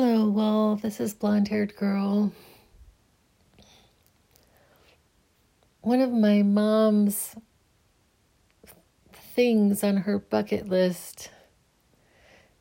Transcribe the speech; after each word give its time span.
Hello, 0.00 0.28
well, 0.28 0.76
this 0.76 1.00
is 1.00 1.12
blonde 1.12 1.48
haired 1.48 1.74
girl. 1.74 2.30
One 5.80 6.00
of 6.00 6.12
my 6.12 6.42
mom's 6.44 7.34
things 9.12 9.82
on 9.82 9.96
her 9.96 10.20
bucket 10.20 10.68
list 10.68 11.30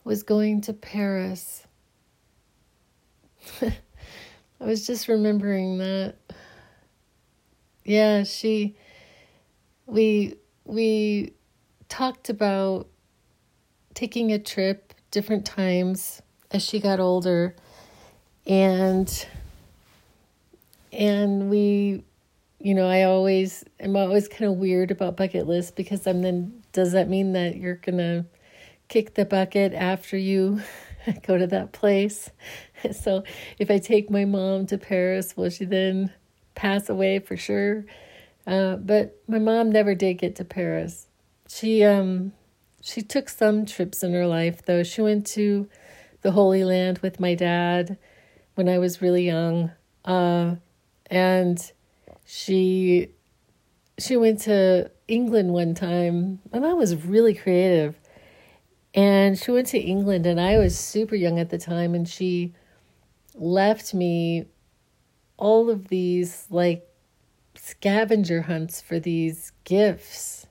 was 0.04 0.24
going 0.24 0.62
to 0.62 0.74
Paris. 0.74 1.68
I 3.62 3.72
was 4.60 4.88
just 4.88 5.08
remembering 5.08 5.78
that. 5.78 6.16
Yeah, 7.86 8.24
she 8.24 8.76
we 9.86 10.38
we 10.66 11.34
talked 11.88 12.30
about 12.32 12.88
taking 13.94 14.32
a 14.32 14.40
trip 14.40 14.96
different 15.12 15.46
times 15.46 16.24
as 16.52 16.64
she 16.64 16.80
got 16.80 17.00
older. 17.00 17.56
And 18.46 19.28
and 20.94 21.50
we 21.50 22.04
you 22.60 22.74
know 22.74 22.88
i 22.88 23.04
always 23.04 23.64
i'm 23.82 23.96
always 23.96 24.28
kind 24.28 24.50
of 24.50 24.58
weird 24.58 24.90
about 24.90 25.18
bucket 25.18 25.46
lists 25.46 25.72
because 25.72 26.08
i'm 26.08 26.22
then 26.22 26.64
does 26.72 26.94
that 26.94 27.10
mean 27.10 27.34
that 27.34 27.58
you're 27.58 27.76
gonna 27.76 28.26
kick 28.88 29.14
the 29.16 29.26
bucket 29.26 29.74
after 29.74 30.18
you 30.18 30.62
go 31.28 31.38
to 31.38 31.48
that 31.48 31.72
place? 31.72 32.30
So 32.92 33.24
if 33.58 33.72
i 33.72 33.80
take 33.80 34.12
my 34.12 34.26
mom 34.26 34.68
to 34.68 34.78
paris 34.78 35.36
will 35.36 35.50
she 35.50 35.66
then 35.66 36.14
pass 36.54 36.90
away 36.90 37.20
for 37.20 37.36
sure? 37.38 37.86
Uh, 38.46 38.76
but 38.76 39.22
my 39.28 39.40
mom 39.40 39.72
never 39.72 39.96
did 39.96 40.16
get 40.16 40.36
to 40.36 40.46
paris. 40.46 41.08
She 41.50 41.84
um 41.84 42.34
she 42.82 43.02
took 43.02 43.30
some 43.30 43.66
trips 43.66 44.04
in 44.04 44.14
her 44.14 44.28
life 44.28 44.62
though. 44.64 44.84
She 44.84 45.02
went 45.02 45.26
to 45.28 45.68
the 46.22 46.32
Holy 46.32 46.64
Land 46.64 47.00
with 47.00 47.20
my 47.20 47.36
dad 47.36 47.98
when 48.56 48.68
I 48.68 48.80
was 48.80 49.02
really 49.02 49.26
young. 49.26 49.72
Uh, 50.04 50.56
and 51.10 51.72
she 52.26 53.10
she 54.00 54.18
went 54.18 54.42
to 54.42 54.92
England 55.08 55.54
one 55.54 55.74
time. 55.74 56.40
My 56.52 56.60
mom 56.60 56.78
was 56.78 57.06
really 57.06 57.34
creative. 57.34 58.00
And 58.94 59.38
she 59.38 59.52
went 59.52 59.68
to 59.68 59.80
England 59.80 60.26
and 60.26 60.40
I 60.40 60.58
was 60.58 60.78
super 60.78 61.16
young 61.16 61.40
at 61.40 61.50
the 61.50 61.58
time 61.58 61.94
and 61.94 62.08
she 62.08 62.54
left 63.36 63.94
me 63.94 64.46
all 65.38 65.70
of 65.70 65.90
these 65.90 66.48
like 66.50 66.88
scavenger 67.56 68.42
hunts 68.42 68.82
for 68.82 69.00
these 69.00 69.52
gifts, 69.64 70.48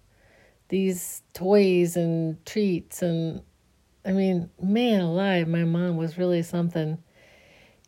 these 0.69 1.23
toys 1.35 1.97
and 1.97 2.45
treats 2.47 3.03
and 3.03 3.43
I 4.07 4.12
mean, 4.12 4.51
man 4.62 5.01
alive, 5.01 5.49
my 5.49 5.65
mom 5.65 5.97
was 5.97 6.17
really 6.17 6.43
something. 6.43 6.99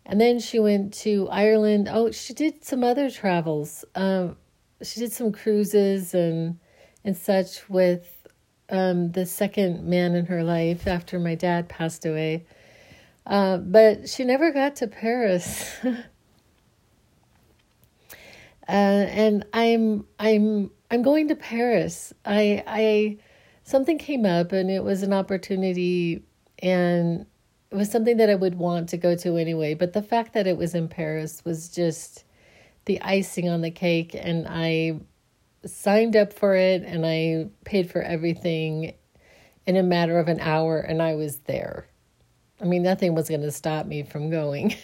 And 0.05 0.20
then 0.20 0.41
she 0.41 0.58
went 0.58 0.94
to 0.94 1.28
Ireland. 1.28 1.88
Oh, 1.91 2.11
she 2.11 2.34
did 2.34 2.64
some 2.64 2.83
other 2.83 3.11
travels. 3.11 3.84
Um, 3.94 4.36
she 4.83 5.00
did 5.00 5.12
some 5.12 5.33
cruises 5.33 6.14
and 6.14 6.58
and 7.05 7.16
such 7.16 7.69
with 7.69 8.27
um, 8.70 9.12
the 9.12 9.27
second 9.27 9.84
man 9.84 10.14
in 10.14 10.27
her 10.27 10.42
life 10.42 10.86
after 10.86 11.19
my 11.19 11.34
dad 11.34 11.69
passed 11.69 12.05
away. 12.05 12.46
Uh, 13.27 13.58
but 13.58 14.08
she 14.08 14.24
never 14.24 14.50
got 14.50 14.77
to 14.77 14.89
Paris. 14.89 15.77
uh, 15.84 15.94
and 18.66 19.44
I'm 19.52 20.06
I'm 20.19 20.70
I'm 20.91 21.02
going 21.02 21.28
to 21.28 21.36
Paris. 21.36 22.12
I 22.24 22.64
I 22.66 23.19
something 23.69 23.98
came 23.98 24.24
up 24.24 24.52
and 24.52 24.70
it 24.70 24.83
was 24.83 25.02
an 25.02 25.12
opportunity 25.12 26.24
and 26.61 27.27
it 27.70 27.74
was 27.74 27.91
something 27.91 28.16
that 28.16 28.30
I 28.30 28.34
would 28.34 28.55
want 28.55 28.88
to 28.88 28.97
go 28.97 29.14
to 29.16 29.36
anyway. 29.36 29.74
But 29.74 29.92
the 29.92 30.00
fact 30.02 30.33
that 30.33 30.47
it 30.47 30.56
was 30.56 30.74
in 30.74 30.88
Paris 30.88 31.44
was 31.44 31.69
just 31.69 32.24
the 32.86 32.98
icing 33.02 33.50
on 33.50 33.61
the 33.61 33.70
cake. 33.70 34.14
And 34.14 34.46
I 34.48 35.01
signed 35.67 36.17
up 36.17 36.33
for 36.33 36.56
it 36.56 36.83
and 36.83 37.05
I 37.05 37.51
paid 37.67 37.90
for 37.90 38.01
everything 38.01 38.95
in 39.67 39.77
a 39.77 39.83
matter 39.83 40.18
of 40.18 40.29
an 40.29 40.40
hour 40.40 40.79
and 40.79 41.02
I 41.02 41.14
was 41.14 41.40
there. 41.40 41.86
I 42.62 42.64
mean, 42.64 42.83
nothing 42.83 43.14
was 43.14 43.29
going 43.29 43.42
to 43.42 43.52
stop 43.52 43.85
me 43.85 44.02
from 44.02 44.30
going. 44.30 44.74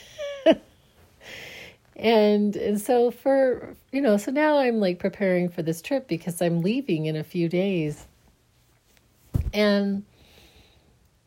and 1.96 2.54
and 2.56 2.78
so 2.78 3.10
for 3.10 3.76
you 3.92 4.00
know 4.00 4.16
so 4.16 4.32
now 4.32 4.58
i'm 4.58 4.80
like 4.80 4.98
preparing 4.98 5.48
for 5.48 5.62
this 5.62 5.80
trip 5.80 6.08
because 6.08 6.42
i'm 6.42 6.60
leaving 6.60 7.06
in 7.06 7.14
a 7.14 7.22
few 7.22 7.48
days 7.48 8.08
and 9.54 10.04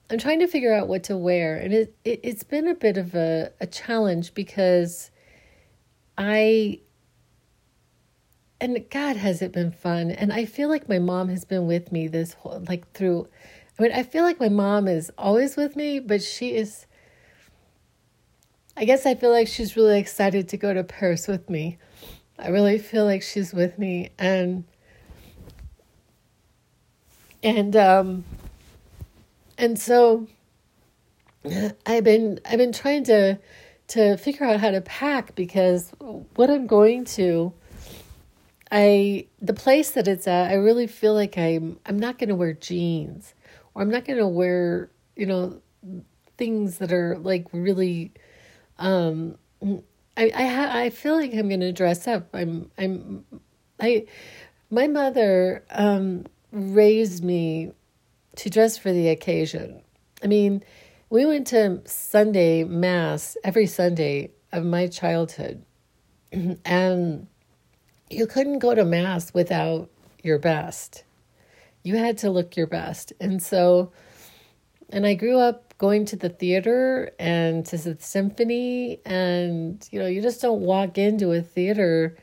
I'm 0.09 0.19
trying 0.19 0.39
to 0.39 0.47
figure 0.47 0.73
out 0.73 0.88
what 0.88 1.03
to 1.05 1.17
wear. 1.17 1.55
And 1.57 1.73
it, 1.73 1.95
it 2.03 2.19
it's 2.23 2.43
been 2.43 2.67
a 2.67 2.75
bit 2.75 2.97
of 2.97 3.15
a, 3.15 3.51
a 3.59 3.65
challenge 3.65 4.33
because 4.33 5.09
I 6.17 6.81
and 8.59 8.85
God 8.89 9.17
has 9.17 9.41
it 9.41 9.51
been 9.51 9.71
fun. 9.71 10.11
And 10.11 10.31
I 10.33 10.45
feel 10.45 10.69
like 10.69 10.89
my 10.89 10.99
mom 10.99 11.29
has 11.29 11.45
been 11.45 11.67
with 11.67 11.91
me 11.91 12.07
this 12.07 12.33
whole 12.33 12.63
like 12.67 12.91
through 12.91 13.27
I 13.79 13.83
mean, 13.83 13.91
I 13.91 14.03
feel 14.03 14.23
like 14.23 14.39
my 14.39 14.49
mom 14.49 14.88
is 14.88 15.11
always 15.17 15.55
with 15.55 15.75
me, 15.75 15.99
but 15.99 16.21
she 16.21 16.55
is 16.55 16.85
I 18.75 18.85
guess 18.85 19.05
I 19.05 19.15
feel 19.15 19.31
like 19.31 19.47
she's 19.47 19.75
really 19.75 19.99
excited 19.99 20.49
to 20.49 20.57
go 20.57 20.73
to 20.73 20.83
Paris 20.83 21.27
with 21.27 21.49
me. 21.49 21.79
I 22.38 22.49
really 22.49 22.77
feel 22.77 23.05
like 23.05 23.23
she's 23.23 23.51
with 23.51 23.79
me 23.79 24.11
and 24.19 24.65
and 27.44 27.75
um 27.75 28.24
and 29.58 29.78
so 29.78 30.28
I've 31.86 32.03
been 32.03 32.40
I've 32.46 32.58
been 32.58 32.74
trying 32.74 33.03
to 33.06 33.40
to 33.90 34.18
figure 34.18 34.46
out 34.46 34.59
how 34.59 34.72
to 34.72 34.81
pack 34.81 35.36
because 35.36 35.92
what 36.36 36.50
I'm 36.50 36.68
going 36.68 37.06
to 37.06 37.53
I 38.72 39.28
the 39.42 39.53
place 39.53 39.92
that 39.92 40.08
it's 40.08 40.28
at 40.28 40.52
I 40.52 40.56
really 40.56 40.88
feel 40.88 41.14
like 41.14 41.38
I'm 41.38 41.80
I'm 41.86 42.00
not 42.00 42.18
going 42.18 42.30
to 42.30 42.36
wear 42.36 42.53
jeans 42.53 43.34
or 43.74 43.81
I'm 43.81 43.90
not 43.90 44.06
going 44.06 44.19
to 44.19 44.28
wear 44.28 44.90
you 45.16 45.25
know 45.25 45.62
things 46.38 46.80
that 46.80 46.92
are 46.92 47.18
like 47.18 47.48
really 47.52 48.12
um 48.78 49.38
I 50.18 50.31
I 50.36 50.46
ha- 50.46 50.72
I 50.74 50.90
feel 50.90 51.16
like 51.16 51.34
I'm 51.34 51.48
going 51.48 51.62
to 51.62 51.72
dress 51.72 52.08
up. 52.08 52.28
I'm 52.34 52.69
I'm 52.78 53.25
I 53.80 54.06
my 54.69 54.88
mother 54.88 55.64
um 55.69 56.25
raised 56.52 57.24
me 57.24 57.72
to 58.38 58.50
dress 58.50 58.78
for 58.78 58.91
the 58.91 59.09
occasion. 59.09 59.81
I 60.24 60.28
mean, 60.28 60.63
we 61.09 61.25
went 61.25 61.47
to 61.47 61.81
Sunday 61.85 62.63
Mass 62.63 63.38
every 63.44 63.66
Sunday 63.66 64.31
of 64.52 64.66
my 64.66 64.88
childhood, 64.88 65.63
and 66.66 67.28
you 68.09 68.28
couldn't 68.28 68.59
go 68.59 68.74
to 68.75 68.86
Mass 68.86 69.34
without 69.34 69.90
your 70.24 70.40
best. 70.40 71.03
You 71.84 71.97
had 71.97 72.18
to 72.19 72.30
look 72.30 72.57
your 72.57 72.68
best. 72.68 73.13
And 73.19 73.41
so, 73.41 73.91
and 74.90 75.06
I 75.06 75.13
grew 75.13 75.38
up 75.38 75.78
going 75.78 76.06
to 76.06 76.16
the 76.16 76.30
theater 76.30 77.12
and 77.19 77.66
to 77.68 77.78
the 77.78 77.97
symphony, 78.00 79.00
and 79.06 79.88
you 79.91 80.00
know, 80.00 80.07
you 80.07 80.22
just 80.22 80.41
don't 80.41 80.62
walk 80.62 80.97
into 80.97 81.31
a 81.31 81.41
theater 81.41 82.18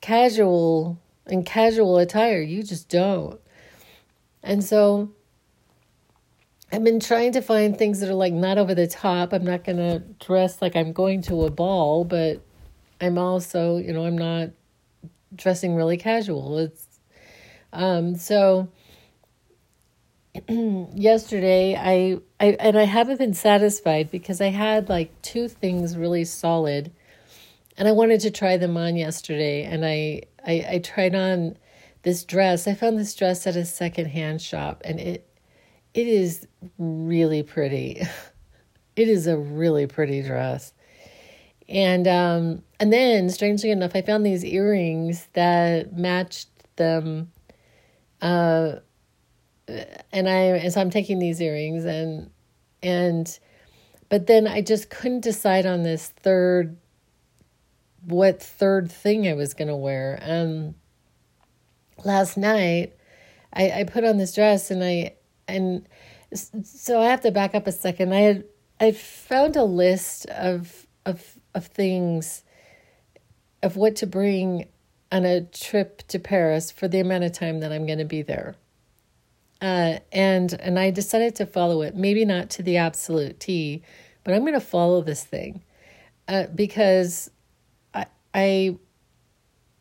casual 0.00 0.98
in 1.26 1.42
casual 1.42 1.98
attire. 1.98 2.40
You 2.40 2.62
just 2.62 2.88
don't. 2.88 3.40
And 4.44 4.62
so 4.62 5.10
I've 6.70 6.84
been 6.84 7.00
trying 7.00 7.32
to 7.32 7.40
find 7.40 7.76
things 7.76 8.00
that 8.00 8.10
are 8.10 8.14
like 8.14 8.34
not 8.34 8.58
over 8.58 8.74
the 8.74 8.86
top. 8.86 9.32
I'm 9.32 9.44
not 9.44 9.64
going 9.64 9.78
to 9.78 10.00
dress 10.24 10.60
like 10.60 10.76
I'm 10.76 10.92
going 10.92 11.22
to 11.22 11.44
a 11.44 11.50
ball, 11.50 12.04
but 12.04 12.42
I'm 13.00 13.16
also, 13.16 13.78
you 13.78 13.92
know, 13.92 14.04
I'm 14.04 14.18
not 14.18 14.50
dressing 15.34 15.74
really 15.74 15.96
casual. 15.96 16.58
It's 16.58 16.86
um 17.72 18.14
so 18.14 18.68
yesterday 20.48 21.74
I 21.76 22.20
I 22.38 22.56
and 22.60 22.78
I 22.78 22.84
haven't 22.84 23.18
been 23.18 23.34
satisfied 23.34 24.10
because 24.10 24.40
I 24.40 24.48
had 24.48 24.88
like 24.88 25.22
two 25.22 25.48
things 25.48 25.96
really 25.96 26.24
solid 26.24 26.92
and 27.76 27.88
I 27.88 27.92
wanted 27.92 28.20
to 28.20 28.30
try 28.30 28.56
them 28.56 28.76
on 28.76 28.96
yesterday 28.96 29.64
and 29.64 29.84
I 29.84 30.22
I, 30.46 30.66
I 30.74 30.78
tried 30.78 31.14
on 31.14 31.56
this 32.04 32.24
dress. 32.24 32.68
I 32.68 32.74
found 32.74 32.98
this 32.98 33.14
dress 33.14 33.46
at 33.46 33.56
a 33.56 33.64
secondhand 33.64 34.40
shop 34.40 34.82
and 34.84 35.00
it 35.00 35.28
it 35.92 36.06
is 36.06 36.46
really 36.78 37.42
pretty. 37.42 38.02
it 38.96 39.08
is 39.08 39.26
a 39.26 39.36
really 39.36 39.86
pretty 39.86 40.22
dress. 40.22 40.72
And 41.68 42.06
um 42.06 42.62
and 42.78 42.92
then 42.92 43.28
strangely 43.30 43.70
enough 43.70 43.96
I 43.96 44.02
found 44.02 44.24
these 44.24 44.44
earrings 44.44 45.26
that 45.32 45.96
matched 45.96 46.48
them 46.76 47.32
uh 48.20 48.76
and 49.66 50.28
I 50.28 50.38
and 50.38 50.72
so 50.72 50.80
I'm 50.80 50.90
taking 50.90 51.18
these 51.18 51.40
earrings 51.40 51.84
and 51.84 52.30
and 52.82 53.38
but 54.10 54.26
then 54.26 54.46
I 54.46 54.60
just 54.60 54.90
couldn't 54.90 55.20
decide 55.20 55.66
on 55.66 55.82
this 55.82 56.08
third 56.08 56.76
what 58.06 58.42
third 58.42 58.90
thing 58.90 59.26
I 59.26 59.34
was 59.34 59.54
going 59.54 59.68
to 59.68 59.76
wear. 59.76 60.18
And 60.20 60.74
last 62.04 62.36
night 62.36 62.94
I, 63.54 63.80
I 63.80 63.84
put 63.84 64.04
on 64.04 64.18
this 64.18 64.34
dress 64.34 64.70
and 64.70 64.82
I 64.82 65.14
and 65.46 65.86
so 66.34 67.00
I 67.00 67.06
have 67.06 67.20
to 67.20 67.30
back 67.30 67.54
up 67.54 67.66
a 67.66 67.72
second. 67.72 68.12
I 68.12 68.20
had 68.20 68.44
I 68.80 68.92
found 68.92 69.56
a 69.56 69.64
list 69.64 70.26
of 70.26 70.86
of 71.06 71.38
of 71.54 71.66
things 71.66 72.42
of 73.62 73.76
what 73.76 73.96
to 73.96 74.06
bring 74.06 74.66
on 75.12 75.24
a 75.24 75.42
trip 75.42 76.02
to 76.08 76.18
Paris 76.18 76.70
for 76.70 76.88
the 76.88 76.98
amount 76.98 77.24
of 77.24 77.32
time 77.32 77.60
that 77.60 77.72
I'm 77.72 77.86
going 77.86 78.00
to 78.00 78.04
be 78.04 78.22
there. 78.22 78.56
Uh, 79.60 79.98
and 80.12 80.52
and 80.54 80.78
I 80.78 80.90
decided 80.90 81.36
to 81.36 81.46
follow 81.46 81.82
it. 81.82 81.94
Maybe 81.94 82.24
not 82.24 82.50
to 82.50 82.62
the 82.62 82.76
absolute 82.78 83.38
T, 83.38 83.82
but 84.24 84.34
I'm 84.34 84.40
going 84.40 84.54
to 84.54 84.60
follow 84.60 85.02
this 85.02 85.22
thing 85.22 85.62
uh, 86.26 86.46
because 86.54 87.30
I 87.94 88.06
I, 88.34 88.76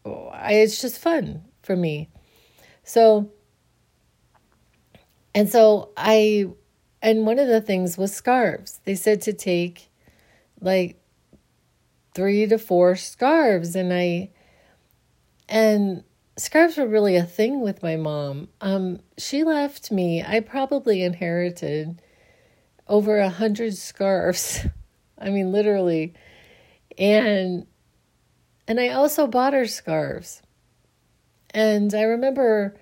I 0.06 0.54
it's 0.54 0.80
just 0.80 1.00
fun 1.00 1.44
for 1.63 1.75
me. 1.75 2.10
So 2.83 3.31
and 5.33 5.50
so 5.50 5.92
I 5.98 6.50
and 7.01 7.25
one 7.25 7.39
of 7.39 7.48
the 7.48 7.62
things 7.62 7.98
was 7.98 8.13
scarves. 8.13 8.80
They 8.86 8.95
said 8.95 9.21
to 9.24 9.33
take 9.33 9.89
like 10.62 11.01
three 12.13 12.45
to 12.45 12.57
four 12.57 12.95
scarves 12.95 13.75
and 13.75 13.92
I 13.92 14.30
and 15.50 16.04
scarves 16.38 16.77
were 16.77 16.88
really 16.88 17.15
a 17.15 17.24
thing 17.24 17.62
with 17.62 17.83
my 17.83 17.95
mom. 17.95 18.50
Um, 18.62 19.00
she 19.18 19.44
left 19.44 19.92
me, 19.92 20.24
I 20.24 20.39
probably 20.39 21.04
inherited 21.04 22.01
over 22.88 23.19
a 23.19 23.30
hundred 23.30 23.75
scarves. 23.75 24.66
I 25.18 25.30
mean, 25.30 25.51
literally. 25.51 26.13
And 26.98 27.66
and 28.68 28.80
I 28.80 28.89
also 28.89 29.27
bought 29.27 29.54
her 29.54 29.68
scarves. 29.68 30.42
And 31.53 31.94
I 31.94 32.03
remember 32.03 32.75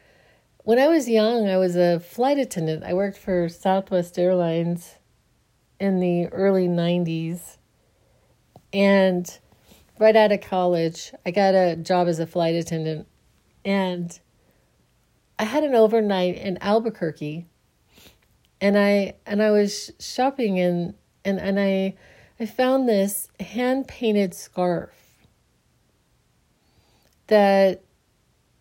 when 0.64 0.80
I 0.80 0.88
was 0.88 1.10
young, 1.10 1.50
I 1.50 1.58
was 1.58 1.76
a 1.76 2.00
flight 2.00 2.38
attendant. 2.38 2.84
I 2.84 2.94
worked 2.94 3.18
for 3.18 3.50
Southwest 3.50 4.18
Airlines 4.18 4.96
in 5.80 6.00
the 6.00 6.28
early 6.28 6.68
90s. 6.68 7.58
And 8.72 9.40
right 10.00 10.16
out 10.16 10.32
of 10.32 10.42
college, 10.42 11.12
I 11.26 11.32
got 11.32 11.56
a 11.56 11.76
job 11.76 12.08
as 12.08 12.20
a 12.20 12.28
flight 12.28 12.56
attendant. 12.56 13.08
And 13.66 14.18
I 15.38 15.44
had 15.44 15.64
an 15.64 15.76
overnight 15.76 16.38
in 16.38 16.58
Albuquerque. 16.62 17.48
And 18.62 18.78
I 18.78 19.16
and 19.26 19.42
I 19.42 19.50
was 19.50 19.92
shopping 20.00 20.60
and 20.60 20.94
and, 21.26 21.40
and 21.40 21.60
I 21.60 21.96
I 22.40 22.46
found 22.46 22.88
this 22.88 23.28
hand 23.40 23.88
painted 23.88 24.36
scarf 24.36 24.92
that 27.26 27.84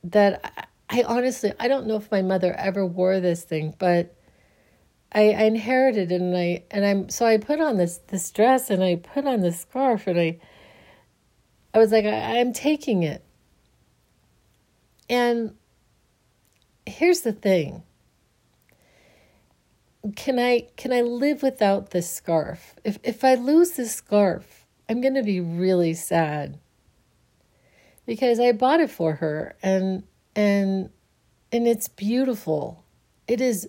that 0.05 0.69
I, 0.89 1.01
I 1.01 1.03
honestly 1.05 1.53
I 1.59 1.69
don't 1.69 1.87
know 1.87 1.97
if 1.97 2.11
my 2.11 2.23
mother 2.23 2.55
ever 2.55 2.85
wore 2.85 3.21
this 3.21 3.45
thing, 3.45 3.75
but 3.79 4.15
I, 5.13 5.31
I 5.31 5.43
inherited 5.45 6.13
it 6.13 6.21
and 6.21 6.37
I 6.37 6.65
and 6.71 6.85
I'm 6.85 7.09
so 7.09 7.27
I 7.27 7.39
put 7.39 7.61
on 7.61 7.77
this 7.77 7.99
this 8.09 8.31
dress 8.31 8.71
and 8.71 8.83
I 8.83 8.97
put 8.97 9.27
on 9.27 9.41
this 9.41 9.61
scarf 9.61 10.07
and 10.07 10.19
I 10.19 10.39
I 11.75 11.79
was 11.79 11.93
like 11.93 12.05
I, 12.05 12.41
I'm 12.41 12.53
taking 12.53 13.03
it. 13.03 13.25
And 15.09 15.55
here's 16.87 17.23
the 17.23 17.33
thing. 17.33 17.83
Can 20.17 20.39
I 20.39 20.69
can 20.77 20.93
I 20.93 21.03
live 21.03 21.43
without 21.43 21.91
this 21.91 22.09
scarf? 22.11 22.75
If 22.85 22.99
if 23.03 23.25
I 23.25 23.35
lose 23.35 23.73
this 23.73 23.95
scarf, 23.95 24.67
I'm 24.89 25.01
going 25.01 25.15
to 25.15 25.23
be 25.23 25.41
really 25.41 25.95
sad. 25.95 26.59
Because 28.11 28.41
I 28.41 28.51
bought 28.51 28.81
it 28.81 28.91
for 28.91 29.15
her 29.15 29.55
and 29.63 30.03
and 30.35 30.91
and 31.53 31.69
it's 31.69 31.87
beautiful. 31.87 32.85
It 33.29 33.41
is 33.41 33.69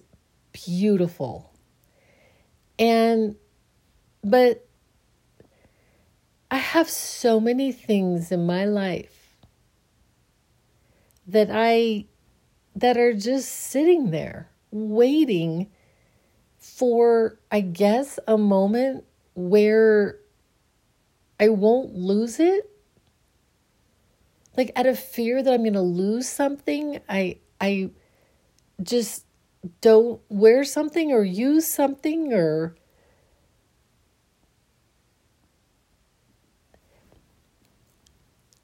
beautiful. 0.52 1.54
And, 2.80 3.36
but 4.24 4.68
I 6.50 6.58
have 6.58 6.90
so 6.90 7.40
many 7.40 7.72
things 7.72 8.32
in 8.32 8.48
my 8.48 8.66
life 8.66 9.36
that 11.28 11.50
I, 11.52 12.06
that 12.76 12.98
are 12.98 13.14
just 13.14 13.50
sitting 13.50 14.10
there 14.10 14.50
waiting 14.72 15.70
for, 16.58 17.38
I 17.52 17.62
guess, 17.62 18.18
a 18.28 18.40
moment 18.40 19.04
where 19.36 20.18
I 21.40 21.50
won't 21.50 21.94
lose 21.94 22.40
it. 22.40 22.71
Like 24.58 24.72
out 24.76 24.86
of 24.86 25.00
fear 25.00 25.42
that 25.42 25.54
I'm 25.54 25.62
going 25.62 25.74
to 25.74 25.82
lose 25.82 26.28
something, 26.28 27.00
I, 27.08 27.38
I 27.60 27.92
just 28.82 29.26
don't 29.80 30.20
wear 30.30 30.64
something 30.64 31.12
or 31.12 31.24
use 31.24 31.68
something 31.68 32.34
or 32.34 32.76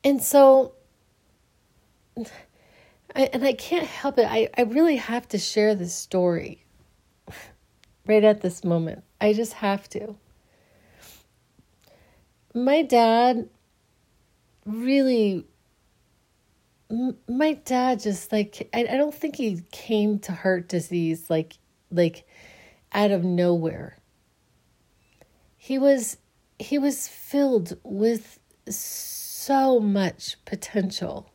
and 0.03 0.23
so 0.23 0.73
I, 3.15 3.29
and 3.33 3.43
I 3.43 3.53
can't 3.53 3.85
help 3.85 4.17
it. 4.17 4.27
I, 4.29 4.49
I 4.57 4.61
really 4.61 4.97
have 4.97 5.27
to 5.29 5.37
share 5.37 5.75
this 5.75 5.93
story 5.93 6.65
right 8.05 8.23
at 8.23 8.41
this 8.41 8.63
moment. 8.63 9.03
I 9.19 9.33
just 9.33 9.53
have 9.53 9.89
to. 9.89 10.15
My 12.53 12.81
dad 12.81 13.49
really 14.65 15.45
my 17.27 17.53
dad 17.65 17.99
just 17.99 18.31
like 18.31 18.69
I, 18.73 18.81
I 18.81 18.97
don't 18.97 19.13
think 19.13 19.35
he 19.35 19.61
came 19.71 20.19
to 20.19 20.31
heart 20.31 20.69
disease 20.69 21.29
like 21.29 21.57
like 21.91 22.25
out 22.93 23.11
of 23.11 23.23
nowhere. 23.23 23.97
He 25.57 25.77
was 25.77 26.17
he 26.59 26.77
was 26.77 27.07
filled 27.07 27.77
with 27.83 28.39
so 28.69 29.79
much 29.79 30.37
potential. 30.45 31.31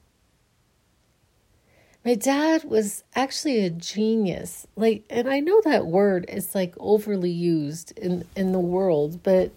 My 2.05 2.17
dad 2.17 2.65
was 2.65 3.05
actually 3.15 3.65
a 3.65 3.71
genius 3.71 4.67
like 4.75 5.05
and 5.09 5.29
i 5.29 5.39
know 5.39 5.61
that 5.65 5.87
word 5.87 6.25
is 6.29 6.53
like 6.53 6.75
overly 6.81 7.31
used 7.31 7.97
in 7.97 8.25
in 8.35 8.51
the 8.51 8.59
world 8.59 9.23
but 9.23 9.53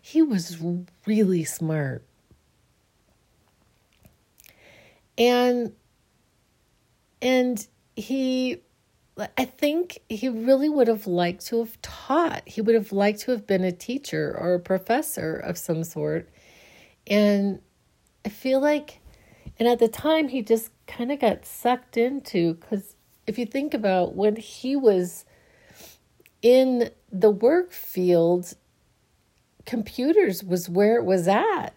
he 0.00 0.22
was 0.22 0.58
really 1.06 1.42
smart 1.42 2.04
and 5.18 5.72
and 7.20 7.66
he 7.96 8.62
I 9.36 9.44
think 9.46 9.98
he 10.08 10.28
really 10.28 10.68
would 10.68 10.86
have 10.86 11.08
liked 11.08 11.44
to 11.46 11.58
have 11.58 11.82
taught. 11.82 12.48
He 12.48 12.60
would 12.60 12.76
have 12.76 12.92
liked 12.92 13.20
to 13.22 13.32
have 13.32 13.48
been 13.48 13.64
a 13.64 13.72
teacher 13.72 14.36
or 14.38 14.54
a 14.54 14.60
professor 14.60 15.34
of 15.34 15.58
some 15.58 15.82
sort. 15.82 16.28
And 17.08 17.60
I 18.24 18.28
feel 18.28 18.60
like, 18.60 19.00
and 19.58 19.66
at 19.66 19.80
the 19.80 19.88
time, 19.88 20.28
he 20.28 20.40
just 20.40 20.70
kind 20.86 21.10
of 21.10 21.18
got 21.18 21.44
sucked 21.44 21.96
into, 21.96 22.54
because 22.54 22.94
if 23.26 23.38
you 23.38 23.46
think 23.46 23.74
about 23.74 24.14
when 24.14 24.36
he 24.36 24.76
was 24.76 25.24
in 26.40 26.90
the 27.10 27.30
work 27.30 27.72
field, 27.72 28.54
computers 29.66 30.44
was 30.44 30.68
where 30.68 30.96
it 30.96 31.04
was 31.04 31.26
at. 31.26 31.74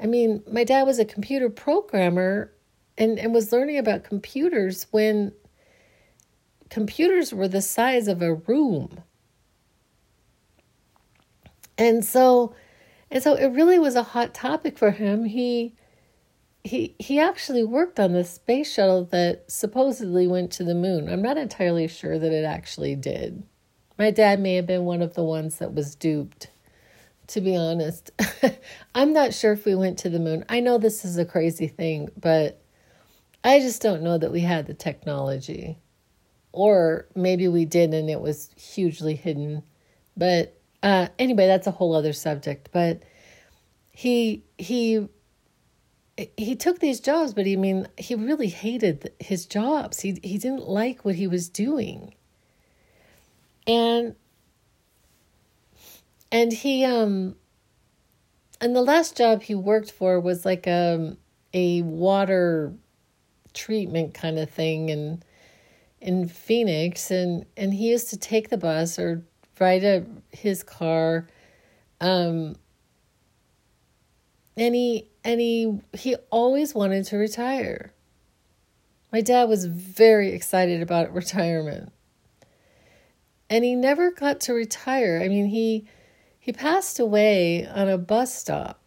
I 0.00 0.06
mean, 0.06 0.42
my 0.50 0.64
dad 0.64 0.82
was 0.82 0.98
a 0.98 1.04
computer 1.04 1.48
programmer 1.48 2.52
and, 2.98 3.18
and 3.18 3.32
was 3.32 3.52
learning 3.52 3.78
about 3.78 4.04
computers 4.04 4.86
when 4.90 5.32
computers 6.68 7.32
were 7.32 7.48
the 7.48 7.62
size 7.62 8.08
of 8.08 8.22
a 8.22 8.34
room. 8.34 9.02
And 11.78 12.04
so 12.04 12.54
and 13.10 13.22
so 13.22 13.34
it 13.34 13.46
really 13.48 13.78
was 13.78 13.94
a 13.94 14.02
hot 14.02 14.34
topic 14.34 14.76
for 14.78 14.90
him. 14.90 15.24
He 15.24 15.74
he 16.64 16.94
he 16.98 17.20
actually 17.20 17.62
worked 17.62 18.00
on 18.00 18.12
the 18.12 18.24
space 18.24 18.72
shuttle 18.72 19.04
that 19.06 19.50
supposedly 19.50 20.26
went 20.26 20.50
to 20.52 20.64
the 20.64 20.74
moon. 20.74 21.08
I'm 21.08 21.22
not 21.22 21.38
entirely 21.38 21.86
sure 21.86 22.18
that 22.18 22.32
it 22.32 22.44
actually 22.44 22.96
did. 22.96 23.44
My 23.98 24.10
dad 24.10 24.40
may 24.40 24.56
have 24.56 24.66
been 24.66 24.84
one 24.84 25.02
of 25.02 25.14
the 25.14 25.22
ones 25.22 25.58
that 25.58 25.74
was 25.74 25.94
duped 25.94 26.48
to 27.28 27.40
be 27.40 27.56
honest. 27.56 28.10
I'm 28.94 29.12
not 29.12 29.34
sure 29.34 29.52
if 29.52 29.64
we 29.64 29.74
went 29.74 29.98
to 30.00 30.10
the 30.10 30.18
moon. 30.18 30.44
I 30.48 30.60
know 30.60 30.78
this 30.78 31.04
is 31.04 31.18
a 31.18 31.24
crazy 31.24 31.68
thing, 31.68 32.10
but 32.20 32.60
I 33.42 33.60
just 33.60 33.82
don't 33.82 34.02
know 34.02 34.18
that 34.18 34.32
we 34.32 34.40
had 34.40 34.66
the 34.66 34.74
technology. 34.74 35.78
Or 36.52 37.06
maybe 37.14 37.48
we 37.48 37.64
did 37.64 37.92
and 37.92 38.08
it 38.08 38.20
was 38.20 38.50
hugely 38.56 39.16
hidden. 39.16 39.62
But 40.16 40.56
uh, 40.82 41.08
anyway, 41.18 41.46
that's 41.46 41.66
a 41.66 41.72
whole 41.72 41.94
other 41.94 42.12
subject. 42.12 42.68
But 42.72 43.02
he 43.90 44.44
he 44.58 45.08
he 46.36 46.54
took 46.54 46.78
these 46.78 47.00
jobs, 47.00 47.34
but 47.34 47.46
he 47.46 47.54
I 47.54 47.56
mean 47.56 47.88
he 47.98 48.14
really 48.14 48.48
hated 48.48 49.12
his 49.18 49.46
jobs. 49.46 50.00
He 50.00 50.18
he 50.22 50.38
didn't 50.38 50.68
like 50.68 51.04
what 51.04 51.16
he 51.16 51.26
was 51.26 51.48
doing. 51.48 52.14
And 53.66 54.14
and 56.34 56.52
he 56.52 56.84
um 56.84 57.36
and 58.60 58.74
the 58.74 58.82
last 58.82 59.16
job 59.16 59.42
he 59.42 59.54
worked 59.54 59.90
for 59.90 60.18
was 60.18 60.44
like 60.44 60.66
a 60.66 60.94
um, 60.94 61.16
a 61.54 61.82
water 61.82 62.74
treatment 63.54 64.12
kind 64.12 64.38
of 64.40 64.50
thing 64.50 64.88
in 64.88 65.22
in 66.00 66.28
Phoenix 66.28 67.10
and 67.12 67.46
and 67.56 67.72
he 67.72 67.88
used 67.88 68.10
to 68.10 68.18
take 68.18 68.50
the 68.50 68.58
bus 68.58 68.98
or 68.98 69.24
ride 69.60 69.84
a, 69.84 70.04
his 70.32 70.64
car. 70.64 71.28
Um, 72.00 72.56
and 74.56 74.74
he 74.74 75.08
and 75.22 75.40
he 75.40 75.78
he 75.92 76.16
always 76.30 76.74
wanted 76.74 77.04
to 77.06 77.16
retire. 77.16 77.92
My 79.12 79.20
dad 79.20 79.48
was 79.48 79.66
very 79.66 80.32
excited 80.32 80.82
about 80.82 81.14
retirement. 81.14 81.92
And 83.48 83.64
he 83.64 83.76
never 83.76 84.10
got 84.10 84.40
to 84.40 84.52
retire. 84.52 85.20
I 85.22 85.28
mean, 85.28 85.46
he 85.46 85.86
he 86.44 86.52
passed 86.52 87.00
away 87.00 87.66
on 87.66 87.88
a 87.88 87.96
bus 87.96 88.34
stop. 88.34 88.78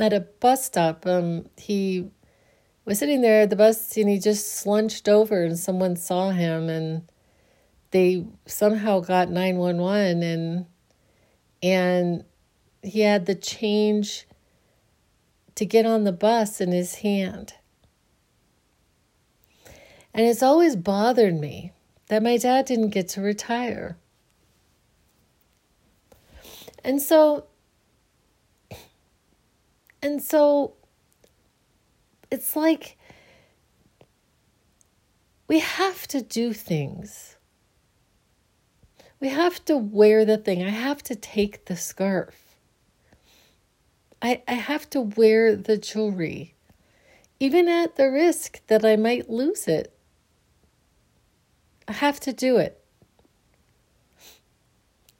At 0.00 0.14
a 0.14 0.20
bus 0.20 0.64
stop, 0.64 1.04
um, 1.06 1.44
he 1.58 2.08
was 2.86 2.98
sitting 2.98 3.20
there 3.20 3.42
at 3.42 3.50
the 3.50 3.56
bus 3.56 3.94
and 3.98 4.08
he 4.08 4.18
just 4.18 4.50
slunched 4.50 5.10
over 5.10 5.44
and 5.44 5.58
someone 5.58 5.94
saw 5.94 6.30
him 6.30 6.70
and 6.70 7.02
they 7.90 8.24
somehow 8.46 9.00
got 9.00 9.28
911 9.28 10.22
and 10.22 10.66
and 11.62 12.24
he 12.82 13.00
had 13.00 13.26
the 13.26 13.34
change 13.34 14.26
to 15.54 15.66
get 15.66 15.84
on 15.84 16.04
the 16.04 16.12
bus 16.12 16.62
in 16.62 16.72
his 16.72 16.94
hand. 16.94 17.52
And 20.14 20.24
it's 20.24 20.42
always 20.42 20.76
bothered 20.76 21.38
me 21.38 21.72
that 22.06 22.22
my 22.22 22.38
dad 22.38 22.64
didn't 22.64 22.88
get 22.88 23.10
to 23.10 23.20
retire. 23.20 23.98
And 26.88 27.02
so, 27.02 27.44
and 30.02 30.22
so 30.22 30.72
it's 32.30 32.56
like 32.56 32.96
we 35.48 35.58
have 35.58 36.08
to 36.08 36.22
do 36.22 36.54
things. 36.54 37.36
We 39.20 39.28
have 39.28 39.62
to 39.66 39.76
wear 39.76 40.24
the 40.24 40.38
thing. 40.38 40.62
I 40.62 40.70
have 40.70 41.02
to 41.02 41.14
take 41.14 41.66
the 41.66 41.76
scarf. 41.76 42.56
I, 44.22 44.40
I 44.48 44.54
have 44.54 44.88
to 44.88 45.02
wear 45.02 45.54
the 45.56 45.76
jewelry, 45.76 46.54
even 47.38 47.68
at 47.68 47.96
the 47.96 48.10
risk 48.10 48.66
that 48.68 48.82
I 48.82 48.96
might 48.96 49.28
lose 49.28 49.68
it. 49.68 49.92
I 51.86 51.92
have 51.92 52.18
to 52.20 52.32
do 52.32 52.56
it. 52.56 52.82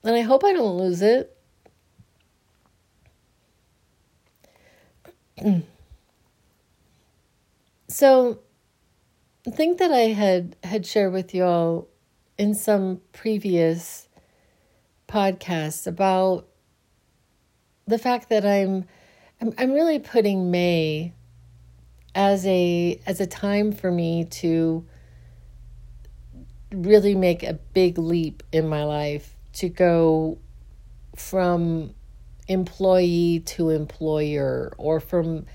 And 0.02 0.16
I 0.16 0.22
hope 0.22 0.44
I 0.44 0.54
don't 0.54 0.78
lose 0.78 1.02
it. 1.02 1.34
Mm. 5.40 5.62
so, 7.88 8.40
I 9.46 9.50
think 9.50 9.78
that 9.78 9.92
I 9.92 10.08
had 10.12 10.56
had 10.62 10.84
shared 10.84 11.12
with 11.12 11.34
you 11.34 11.44
all 11.44 11.88
in 12.36 12.54
some 12.54 13.00
previous 13.12 14.08
podcasts 15.08 15.86
about 15.86 16.46
the 17.86 17.98
fact 17.98 18.28
that 18.28 18.44
I'm 18.44 18.84
I'm, 19.40 19.54
I'm 19.56 19.72
really 19.72 19.98
putting 19.98 20.50
May 20.50 21.14
as 22.14 22.46
a 22.46 23.00
as 23.06 23.20
a 23.20 23.26
time 23.26 23.72
for 23.72 23.90
me 23.90 24.24
to 24.24 24.84
really 26.72 27.14
make 27.14 27.42
a 27.42 27.54
big 27.54 27.96
leap 27.96 28.42
in 28.52 28.68
my 28.68 28.84
life 28.84 29.36
to 29.54 29.68
go 29.68 30.38
from 31.16 31.94
employee 32.48 33.42
to 33.44 33.70
employer 33.70 34.72
or 34.78 35.00
from 35.00 35.46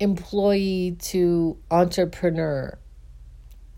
employee 0.00 0.96
to 0.98 1.56
entrepreneur 1.70 2.76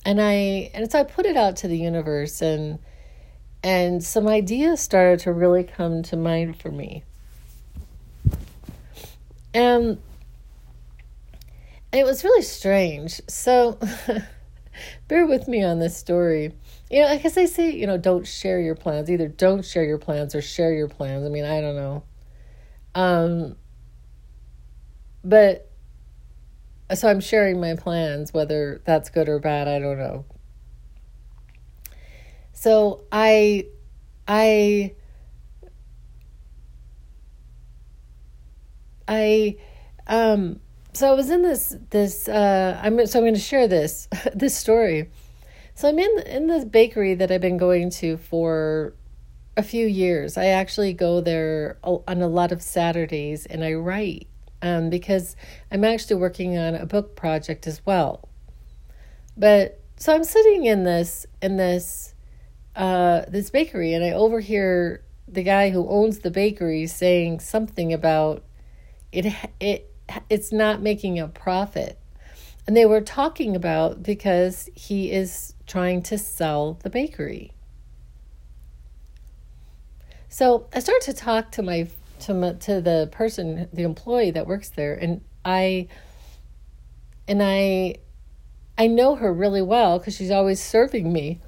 and 0.07 0.21
i 0.21 0.71
and 0.73 0.91
so 0.91 1.01
i 1.01 1.03
put 1.03 1.27
it 1.27 1.37
out 1.37 1.57
to 1.57 1.69
the 1.69 1.77
universe 1.77 2.41
and 2.41 2.79
and 3.63 4.03
some 4.03 4.29
ideas 4.29 4.81
started 4.81 5.19
to 5.19 5.33
really 5.33 5.65
come 5.65 6.03
to 6.03 6.17
mind 6.17 6.59
for 6.59 6.71
me 6.71 7.03
and 9.53 9.99
it 11.93 12.05
was 12.05 12.25
really 12.25 12.43
strange 12.43 13.21
so 13.29 13.79
bear 15.09 15.27
with 15.27 15.47
me 15.49 15.63
on 15.63 15.79
this 15.81 15.97
story 15.97 16.53
you 16.91 17.01
know, 17.01 17.09
I 17.09 17.17
guess 17.17 17.35
they 17.35 17.47
say, 17.47 17.71
you 17.71 17.89
know, 17.89 17.97
don't 17.97 18.25
share 18.25 18.61
your 18.61 18.77
plans. 18.77 19.11
Either 19.11 19.27
don't 19.27 19.65
share 19.65 19.85
your 19.85 19.99
plans 19.99 20.35
or 20.35 20.43
share 20.43 20.73
your 20.73 20.87
plans. 20.87 21.25
I 21.27 21.29
mean, 21.29 21.45
I 21.45 21.61
don't 21.61 21.75
know. 21.75 22.05
Um, 22.95 23.57
but 25.23 25.71
so 26.95 27.09
I'm 27.09 27.21
sharing 27.21 27.61
my 27.61 27.75
plans, 27.75 28.33
whether 28.33 28.83
that's 28.85 29.11
good 29.11 29.29
or 29.29 29.39
bad, 29.39 29.69
I 29.69 29.79
don't 29.79 29.99
know. 29.99 30.25
So 32.53 33.05
I, 33.11 33.67
I, 34.29 34.95
I, 39.09 39.57
um, 40.07 40.61
so 40.93 41.11
I 41.11 41.15
was 41.15 41.31
in 41.31 41.43
this, 41.43 41.75
this, 41.91 42.29
uh, 42.29 42.81
I'm, 42.83 43.07
so 43.07 43.19
I'm 43.19 43.25
going 43.25 43.35
to 43.35 43.41
share 43.41 43.67
this, 43.67 44.09
this 44.35 44.57
story 44.57 45.11
so 45.75 45.89
I'm 45.89 45.99
in 45.99 46.19
in 46.27 46.47
this 46.47 46.65
bakery 46.65 47.15
that 47.15 47.31
I've 47.31 47.41
been 47.41 47.57
going 47.57 47.91
to 47.91 48.17
for 48.17 48.95
a 49.57 49.63
few 49.63 49.87
years. 49.87 50.37
I 50.37 50.47
actually 50.47 50.93
go 50.93 51.21
there 51.21 51.79
on 51.83 52.23
a 52.23 52.29
lot 52.29 52.53
of 52.53 52.63
Saturdays 52.63 53.47
and 53.47 53.65
I 53.65 53.75
write 53.75 54.27
um, 54.63 54.91
because 54.91 55.37
I'm 55.71 55.85
actually 55.85 56.17
working 56.17 56.59
on 56.59 56.75
a 56.75 56.87
book 56.87 57.17
project 57.17 57.67
as 57.67 57.85
well. 57.85 58.29
But 59.37 59.81
so 59.97 60.15
I'm 60.15 60.25
sitting 60.25 60.65
in 60.65 60.85
this 60.85 61.27
in 61.43 61.57
this 61.57 62.15
uh, 62.75 63.23
this 63.29 63.51
bakery 63.51 63.95
and 63.95 64.05
I 64.05 64.11
overhear 64.11 65.03
the 65.29 65.43
guy 65.43 65.71
who 65.71 65.89
owns 65.89 66.21
the 66.21 66.31
bakery 66.31 66.87
saying 66.87 67.41
something 67.41 67.93
about 67.93 68.45
it 69.13 69.33
it 69.61 69.91
it's 70.29 70.53
not 70.53 70.83
making 70.83 71.19
a 71.19 71.29
profit. 71.29 71.99
And 72.67 72.77
they 72.77 72.87
were 72.87 73.01
talking 73.01 73.55
about 73.55 74.03
because 74.03 74.71
he 74.75 75.13
is 75.13 75.55
trying 75.67 76.03
to 76.05 76.19
sell 76.19 76.79
the 76.83 76.91
bakery. 76.91 77.54
So 80.35 80.67
I 80.75 80.81
start 80.81 81.01
to 81.03 81.13
talk 81.13 81.53
to 81.53 81.63
my 81.63 81.87
to 82.23 82.35
my, 82.35 82.55
to 82.55 82.81
the 82.81 83.09
person, 83.13 83.69
the 83.73 83.85
employee 83.85 84.33
that 84.33 84.49
works 84.49 84.69
there, 84.69 84.93
and 84.93 85.21
I 85.45 85.87
and 87.29 87.41
I 87.41 87.99
I 88.77 88.89
know 88.89 89.15
her 89.15 89.33
really 89.33 89.63
well 89.63 90.01
because 90.01 90.17
she's 90.17 90.33
always 90.33 90.61
serving 90.61 91.13
me, 91.13 91.39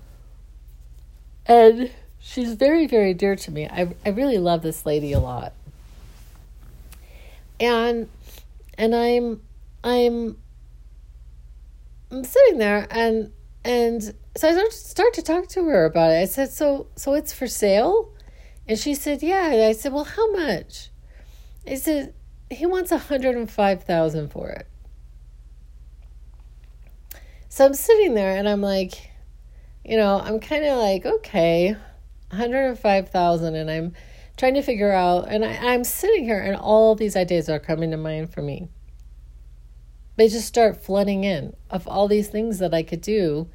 and 1.46 1.90
she's 2.20 2.54
very 2.54 2.86
very 2.86 3.12
dear 3.12 3.34
to 3.34 3.50
me. 3.50 3.66
I 3.66 3.92
I 4.04 4.10
really 4.10 4.38
love 4.38 4.62
this 4.62 4.86
lady 4.86 5.12
a 5.12 5.18
lot, 5.18 5.52
and 7.58 8.08
and 8.78 8.94
I'm 8.94 9.42
I'm 9.82 10.36
I'm 12.12 12.22
sitting 12.22 12.58
there 12.58 12.86
and 12.92 13.32
and 13.64 14.14
so 14.36 14.48
I 14.48 14.68
start 14.68 15.12
to 15.14 15.22
talk 15.22 15.48
to 15.48 15.64
her 15.64 15.86
about 15.86 16.12
it. 16.12 16.22
I 16.22 16.26
said, 16.26 16.50
"So, 16.50 16.86
so 16.94 17.14
it's 17.14 17.32
for 17.32 17.48
sale?" 17.48 18.12
And 18.68 18.78
she 18.78 18.94
said, 18.94 19.22
"Yeah." 19.22 19.52
And 19.52 19.62
I 19.62 19.72
said, 19.72 19.92
"Well, 19.92 20.04
how 20.04 20.30
much?" 20.32 20.90
He 21.66 21.76
said, 21.76 22.14
"He 22.50 22.66
wants 22.66 22.90
hundred 22.90 23.36
and 23.36 23.50
five 23.50 23.84
thousand 23.84 24.30
for 24.30 24.50
it." 24.50 24.66
So 27.48 27.64
I'm 27.64 27.74
sitting 27.74 28.14
there, 28.14 28.36
and 28.36 28.48
I'm 28.48 28.60
like, 28.60 29.10
you 29.84 29.96
know, 29.96 30.20
I'm 30.20 30.40
kind 30.40 30.64
of 30.64 30.78
like, 30.78 31.06
okay, 31.06 31.76
one 32.30 32.40
hundred 32.40 32.66
and 32.66 32.78
five 32.78 33.08
thousand, 33.08 33.54
and 33.54 33.70
I'm 33.70 33.94
trying 34.36 34.54
to 34.54 34.62
figure 34.62 34.92
out, 34.92 35.28
and 35.28 35.44
I, 35.44 35.72
I'm 35.72 35.84
sitting 35.84 36.24
here, 36.24 36.40
and 36.40 36.56
all 36.56 36.94
these 36.94 37.16
ideas 37.16 37.48
are 37.48 37.58
coming 37.58 37.90
to 37.92 37.96
mind 37.96 38.32
for 38.32 38.42
me 38.42 38.68
they 40.16 40.28
just 40.28 40.46
start 40.48 40.82
flooding 40.82 41.24
in 41.24 41.54
of 41.70 41.86
all 41.86 42.08
these 42.08 42.28
things 42.28 42.58
that 42.58 42.74
I 42.74 42.82
could 42.82 43.00
do 43.00 43.48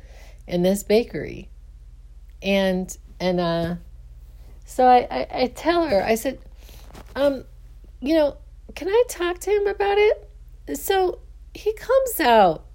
in 0.47 0.61
this 0.61 0.83
bakery. 0.83 1.49
And 2.41 2.95
and 3.19 3.39
uh 3.39 3.75
so 4.71 4.85
I, 4.85 5.07
I, 5.11 5.27
I 5.43 5.47
tell 5.47 5.87
her, 5.87 6.03
I 6.03 6.15
said, 6.15 6.39
um, 7.15 7.43
you 7.99 8.15
know, 8.15 8.37
can 8.75 8.87
I 8.87 9.03
talk 9.09 9.39
to 9.39 9.51
him 9.51 9.67
about 9.67 9.97
it? 9.97 10.29
So 10.77 11.19
he 11.53 11.73
comes 11.73 12.19
out 12.19 12.65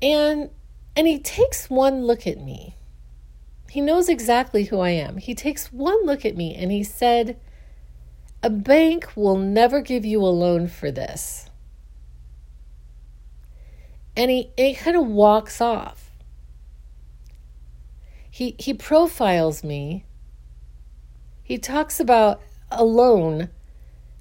and 0.00 0.50
and 0.96 1.06
he 1.06 1.18
takes 1.18 1.68
one 1.68 2.04
look 2.04 2.26
at 2.26 2.40
me. 2.40 2.76
He 3.70 3.80
knows 3.80 4.08
exactly 4.08 4.64
who 4.64 4.80
I 4.80 4.90
am. 4.90 5.18
He 5.18 5.34
takes 5.34 5.72
one 5.72 6.04
look 6.04 6.24
at 6.24 6.36
me 6.36 6.54
and 6.54 6.72
he 6.72 6.82
said, 6.82 7.38
A 8.42 8.50
bank 8.50 9.12
will 9.14 9.36
never 9.36 9.80
give 9.80 10.04
you 10.04 10.20
a 10.22 10.26
loan 10.26 10.66
for 10.66 10.90
this 10.90 11.50
and 14.16 14.30
he, 14.30 14.50
he 14.56 14.74
kind 14.74 14.96
of 14.96 15.06
walks 15.06 15.60
off. 15.60 16.10
He, 18.30 18.54
he 18.58 18.74
profiles 18.74 19.64
me. 19.64 20.04
He 21.50 21.58
talks 21.58 21.98
about 21.98 22.40
a 22.70 22.84
loan, 22.84 23.50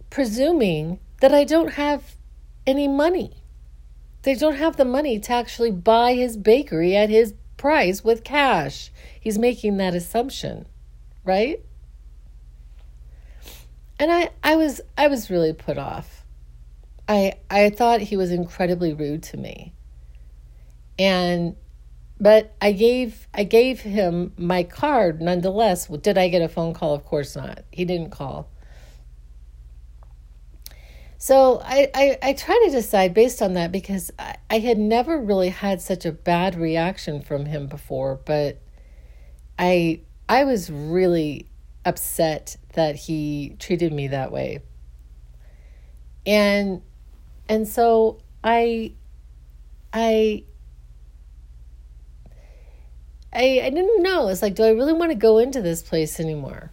presuming 0.09 1.00
that 1.21 1.31
I 1.31 1.43
don't 1.43 1.74
have 1.74 2.15
any 2.65 2.88
money. 2.88 3.43
They 4.24 4.33
don't 4.33 4.55
have 4.55 4.77
the 4.77 4.83
money 4.83 5.19
to 5.19 5.33
actually 5.33 5.69
buy 5.69 6.15
his 6.15 6.38
bakery 6.38 6.95
at 6.95 7.12
his 7.12 7.36
price 7.55 8.03
with 8.03 8.24
cash. 8.24 8.89
He's 9.21 9.38
making 9.38 9.77
that 9.77 9.93
assumption, 9.93 10.65
right? 11.24 11.63
And 14.00 14.12
I, 14.12 14.31
I 14.43 14.55
was 14.55 14.81
I 14.98 15.07
was 15.07 15.29
really 15.29 15.53
put 15.53 15.77
off. 15.77 16.25
I 17.07 17.33
I 17.48 17.69
thought 17.69 18.01
he 18.01 18.17
was 18.17 18.31
incredibly 18.31 18.91
rude 18.91 19.21
to 19.25 19.38
me. 19.38 19.75
And 20.98 21.55
but 22.20 22.54
I 22.62 22.72
gave 22.74 23.28
I 23.34 23.44
gave 23.44 23.82
him 23.82 24.34
my 24.38 24.64
card 24.64 25.22
nonetheless. 25.22 25.88
Did 25.88 26.18
I 26.18 26.28
get 26.28 26.42
a 26.42 26.50
phone 26.50 26.74
call? 26.74 26.94
Of 26.94 27.06
course 27.06 27.36
not. 27.36 27.64
He 27.72 27.86
didn't 27.86 28.10
call. 28.10 28.50
So 31.22 31.62
I, 31.66 31.92
I, 31.94 32.18
I 32.22 32.34
try 32.34 32.62
to 32.66 32.72
decide 32.72 33.14
based 33.14 33.42
on 33.42 33.54
that 33.56 33.74
because 33.74 34.10
I, 34.18 34.38
I 34.50 34.60
had 34.60 34.78
never 34.78 35.20
really 35.20 35.50
had 35.50 35.82
such 35.82 36.06
a 36.06 36.14
bad 36.14 36.56
reaction 36.56 37.22
from 37.22 37.46
him 37.46 37.68
before, 37.68 38.22
but 38.26 38.62
I 39.58 40.02
I 40.30 40.46
was 40.46 40.70
really 40.72 41.48
upset 41.86 42.56
that 42.74 42.96
he 42.96 43.56
treated 43.60 43.92
me 43.92 44.08
that 44.10 44.32
way. 44.32 44.62
And 46.26 46.82
and 47.50 47.68
so 47.68 48.22
I 48.44 48.94
I 49.92 50.46
I 53.31 53.62
I 53.63 53.69
didn't 53.69 54.01
know. 54.01 54.27
It's 54.29 54.41
like, 54.41 54.55
do 54.55 54.63
I 54.63 54.69
really 54.69 54.93
want 54.93 55.12
to 55.12 55.17
go 55.17 55.38
into 55.38 55.62
this 55.62 55.81
place 55.81 56.19
anymore? 56.19 56.71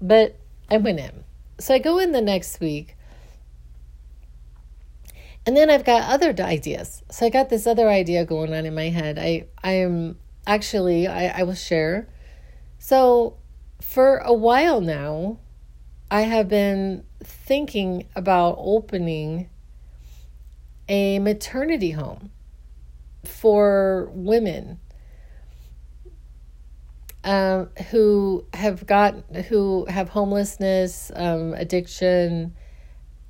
But 0.00 0.36
I 0.70 0.78
went 0.78 1.00
in. 1.00 1.24
So 1.58 1.74
I 1.74 1.78
go 1.78 1.98
in 1.98 2.12
the 2.12 2.20
next 2.20 2.60
week. 2.60 2.96
And 5.46 5.56
then 5.56 5.68
I've 5.70 5.84
got 5.84 6.10
other 6.10 6.34
ideas. 6.42 7.02
So 7.10 7.26
I 7.26 7.28
got 7.28 7.50
this 7.50 7.66
other 7.66 7.88
idea 7.88 8.24
going 8.24 8.54
on 8.54 8.64
in 8.64 8.74
my 8.74 8.88
head. 8.88 9.18
I 9.18 9.46
I 9.62 9.72
am 9.72 10.18
actually 10.46 11.06
I, 11.06 11.40
I 11.40 11.42
will 11.42 11.54
share. 11.54 12.08
So 12.78 13.36
for 13.80 14.18
a 14.18 14.32
while 14.32 14.80
now, 14.80 15.38
I 16.10 16.22
have 16.22 16.48
been 16.48 17.04
thinking 17.22 18.06
about 18.16 18.56
opening 18.58 19.48
a 20.88 21.18
maternity 21.18 21.92
home 21.92 22.30
for 23.24 24.10
women 24.12 24.78
um, 27.24 27.70
who 27.90 28.44
have 28.52 28.86
got 28.86 29.14
who 29.48 29.86
have 29.86 30.10
homelessness, 30.10 31.10
um, 31.14 31.54
addiction, 31.54 32.54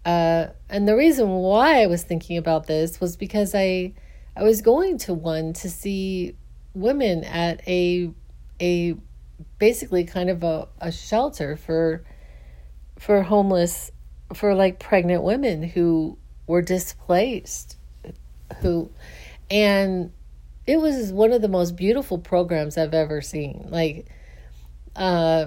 uh, 0.04 0.48
and 0.68 0.86
the 0.86 0.96
reason 0.96 1.28
why 1.28 1.82
I 1.82 1.86
was 1.86 2.02
thinking 2.02 2.36
about 2.36 2.66
this 2.66 3.00
was 3.00 3.16
because 3.16 3.54
I 3.54 3.94
I 4.36 4.42
was 4.42 4.62
going 4.62 4.98
to 4.98 5.14
one 5.14 5.52
to 5.54 5.70
see 5.70 6.34
women 6.74 7.22
at 7.24 7.66
a 7.68 8.10
a 8.60 8.96
basically 9.58 10.04
kind 10.04 10.28
of 10.28 10.42
a, 10.42 10.68
a 10.80 10.90
shelter 10.90 11.56
for 11.56 12.04
for 12.98 13.22
homeless 13.22 13.92
for 14.34 14.54
like 14.54 14.80
pregnant 14.80 15.22
women 15.22 15.62
who 15.62 16.18
were 16.46 16.62
displaced 16.62 17.76
who 18.60 18.90
and 19.50 20.12
it 20.66 20.78
was 20.78 21.12
one 21.12 21.32
of 21.32 21.42
the 21.42 21.48
most 21.48 21.76
beautiful 21.76 22.18
programs 22.18 22.78
I've 22.78 22.94
ever 22.94 23.20
seen. 23.20 23.66
Like, 23.68 24.06
uh, 24.96 25.46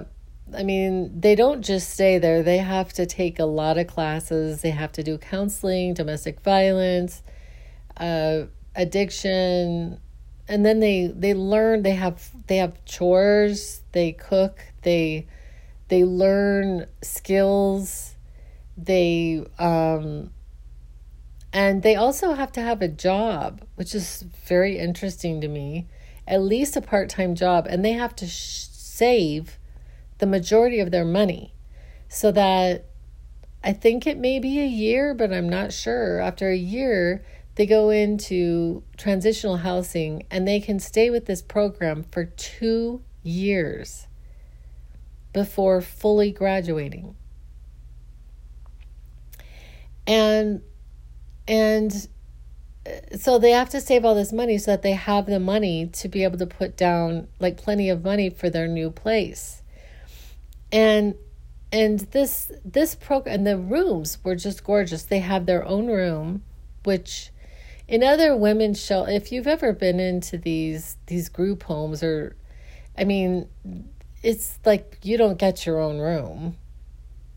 I 0.56 0.62
mean, 0.62 1.20
they 1.20 1.34
don't 1.34 1.62
just 1.62 1.90
stay 1.90 2.18
there, 2.18 2.42
they 2.42 2.58
have 2.58 2.92
to 2.94 3.06
take 3.06 3.38
a 3.38 3.44
lot 3.44 3.78
of 3.78 3.86
classes, 3.86 4.62
they 4.62 4.70
have 4.70 4.92
to 4.92 5.02
do 5.02 5.18
counseling, 5.18 5.94
domestic 5.94 6.40
violence, 6.40 7.22
uh, 7.96 8.44
addiction. 8.74 10.00
And 10.50 10.64
then 10.64 10.80
they 10.80 11.08
they 11.14 11.34
learn 11.34 11.82
they 11.82 11.92
have 11.92 12.30
they 12.46 12.56
have 12.56 12.82
chores, 12.86 13.82
they 13.92 14.12
cook, 14.12 14.60
they 14.82 15.26
they 15.88 16.04
learn 16.04 16.86
skills, 17.02 18.14
they 18.78 19.44
um 19.58 20.30
and 21.58 21.82
they 21.82 21.96
also 21.96 22.34
have 22.34 22.52
to 22.52 22.60
have 22.60 22.80
a 22.80 22.86
job, 22.86 23.62
which 23.74 23.92
is 23.92 24.22
very 24.46 24.78
interesting 24.78 25.40
to 25.40 25.48
me, 25.48 25.88
at 26.24 26.40
least 26.40 26.76
a 26.76 26.80
part 26.80 27.08
time 27.08 27.34
job. 27.34 27.66
And 27.68 27.84
they 27.84 27.94
have 27.94 28.14
to 28.14 28.28
sh- 28.28 28.68
save 28.70 29.58
the 30.18 30.26
majority 30.26 30.78
of 30.78 30.92
their 30.92 31.04
money 31.04 31.52
so 32.08 32.30
that 32.30 32.84
I 33.64 33.72
think 33.72 34.06
it 34.06 34.18
may 34.18 34.38
be 34.38 34.60
a 34.60 34.68
year, 34.68 35.14
but 35.14 35.32
I'm 35.32 35.48
not 35.48 35.72
sure. 35.72 36.20
After 36.20 36.48
a 36.48 36.56
year, 36.56 37.24
they 37.56 37.66
go 37.66 37.90
into 37.90 38.84
transitional 38.96 39.56
housing 39.56 40.26
and 40.30 40.46
they 40.46 40.60
can 40.60 40.78
stay 40.78 41.10
with 41.10 41.26
this 41.26 41.42
program 41.42 42.04
for 42.12 42.24
two 42.24 43.02
years 43.24 44.06
before 45.32 45.80
fully 45.80 46.30
graduating. 46.30 47.16
And 50.06 50.62
and 51.48 52.06
uh, 52.86 53.16
so 53.16 53.38
they 53.38 53.50
have 53.50 53.70
to 53.70 53.80
save 53.80 54.04
all 54.04 54.14
this 54.14 54.32
money 54.32 54.58
so 54.58 54.72
that 54.72 54.82
they 54.82 54.92
have 54.92 55.26
the 55.26 55.40
money 55.40 55.86
to 55.86 56.08
be 56.08 56.22
able 56.22 56.38
to 56.38 56.46
put 56.46 56.76
down 56.76 57.26
like 57.40 57.56
plenty 57.56 57.88
of 57.88 58.04
money 58.04 58.30
for 58.30 58.50
their 58.50 58.68
new 58.68 58.90
place. 58.90 59.62
And 60.70 61.14
and 61.72 62.00
this 62.00 62.52
this 62.64 62.94
program 62.94 63.36
and 63.36 63.46
the 63.46 63.56
rooms 63.58 64.18
were 64.22 64.36
just 64.36 64.62
gorgeous. 64.62 65.02
They 65.02 65.20
have 65.20 65.46
their 65.46 65.64
own 65.64 65.86
room, 65.86 66.42
which 66.84 67.30
in 67.88 68.04
other 68.04 68.36
women's 68.36 68.84
show 68.84 69.04
if 69.04 69.32
you've 69.32 69.46
ever 69.46 69.72
been 69.72 69.98
into 69.98 70.36
these 70.36 70.98
these 71.06 71.30
group 71.30 71.62
homes 71.62 72.02
or 72.02 72.36
I 72.96 73.04
mean 73.04 73.48
it's 74.22 74.58
like 74.66 74.98
you 75.02 75.16
don't 75.16 75.38
get 75.38 75.64
your 75.64 75.80
own 75.80 75.98
room 75.98 76.56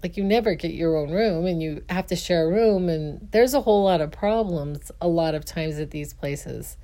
like 0.04 0.18
you 0.18 0.24
never 0.24 0.56
get 0.56 0.74
your 0.74 0.98
own 0.98 1.12
room 1.12 1.46
and 1.46 1.62
you 1.62 1.84
have 1.90 2.08
to 2.08 2.16
share 2.16 2.46
a 2.46 2.50
room 2.50 2.90
and 2.90 3.28
there's 3.32 3.54
a 3.54 3.62
whole 3.62 3.84
lot 3.84 4.02
of 4.02 4.12
problems 4.12 4.92
a 5.00 5.08
lot 5.08 5.36
of 5.36 5.46
times 5.46 5.78
at 5.78 5.92
these 5.92 6.14
places. 6.14 6.78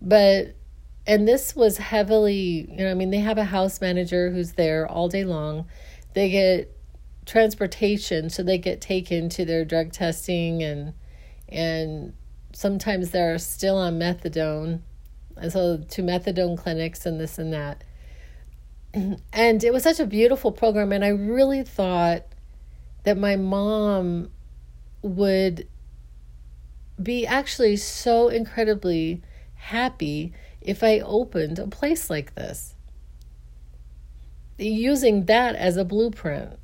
But 0.00 0.54
and 1.06 1.26
this 1.26 1.56
was 1.56 1.78
heavily 1.78 2.68
you 2.70 2.76
know 2.84 2.90
i 2.90 2.94
mean 2.94 3.10
they 3.10 3.18
have 3.18 3.38
a 3.38 3.44
house 3.44 3.80
manager 3.80 4.30
who's 4.30 4.52
there 4.52 4.86
all 4.86 5.08
day 5.08 5.24
long. 5.24 5.66
They 6.14 6.30
get 6.30 6.74
transportation 7.26 8.30
so 8.30 8.42
they 8.42 8.58
get 8.58 8.80
taken 8.80 9.28
to 9.28 9.44
their 9.44 9.64
drug 9.64 9.92
testing 9.92 10.62
and 10.62 10.94
and 11.48 12.14
sometimes 12.52 13.10
they're 13.10 13.38
still 13.38 13.76
on 13.76 13.98
methadone 13.98 14.80
and 15.36 15.52
so 15.52 15.76
to 15.76 16.02
methadone 16.02 16.56
clinics 16.56 17.04
and 17.04 17.20
this 17.20 17.38
and 17.38 17.52
that. 17.52 17.84
And 19.34 19.62
it 19.62 19.72
was 19.72 19.82
such 19.82 20.00
a 20.00 20.06
beautiful 20.06 20.50
program 20.50 20.92
and 20.92 21.04
i 21.04 21.08
really 21.08 21.62
thought 21.62 22.22
that 23.04 23.16
my 23.16 23.36
mom 23.36 24.30
would 25.02 25.66
be 27.02 27.26
actually 27.26 27.76
so 27.76 28.28
incredibly 28.28 29.22
happy 29.54 30.32
if 30.60 30.82
I 30.82 30.98
opened 31.00 31.58
a 31.58 31.66
place 31.66 32.10
like 32.10 32.34
this. 32.34 32.74
Using 34.58 35.26
that 35.26 35.54
as 35.54 35.76
a 35.76 35.84
blueprint. 35.84 36.58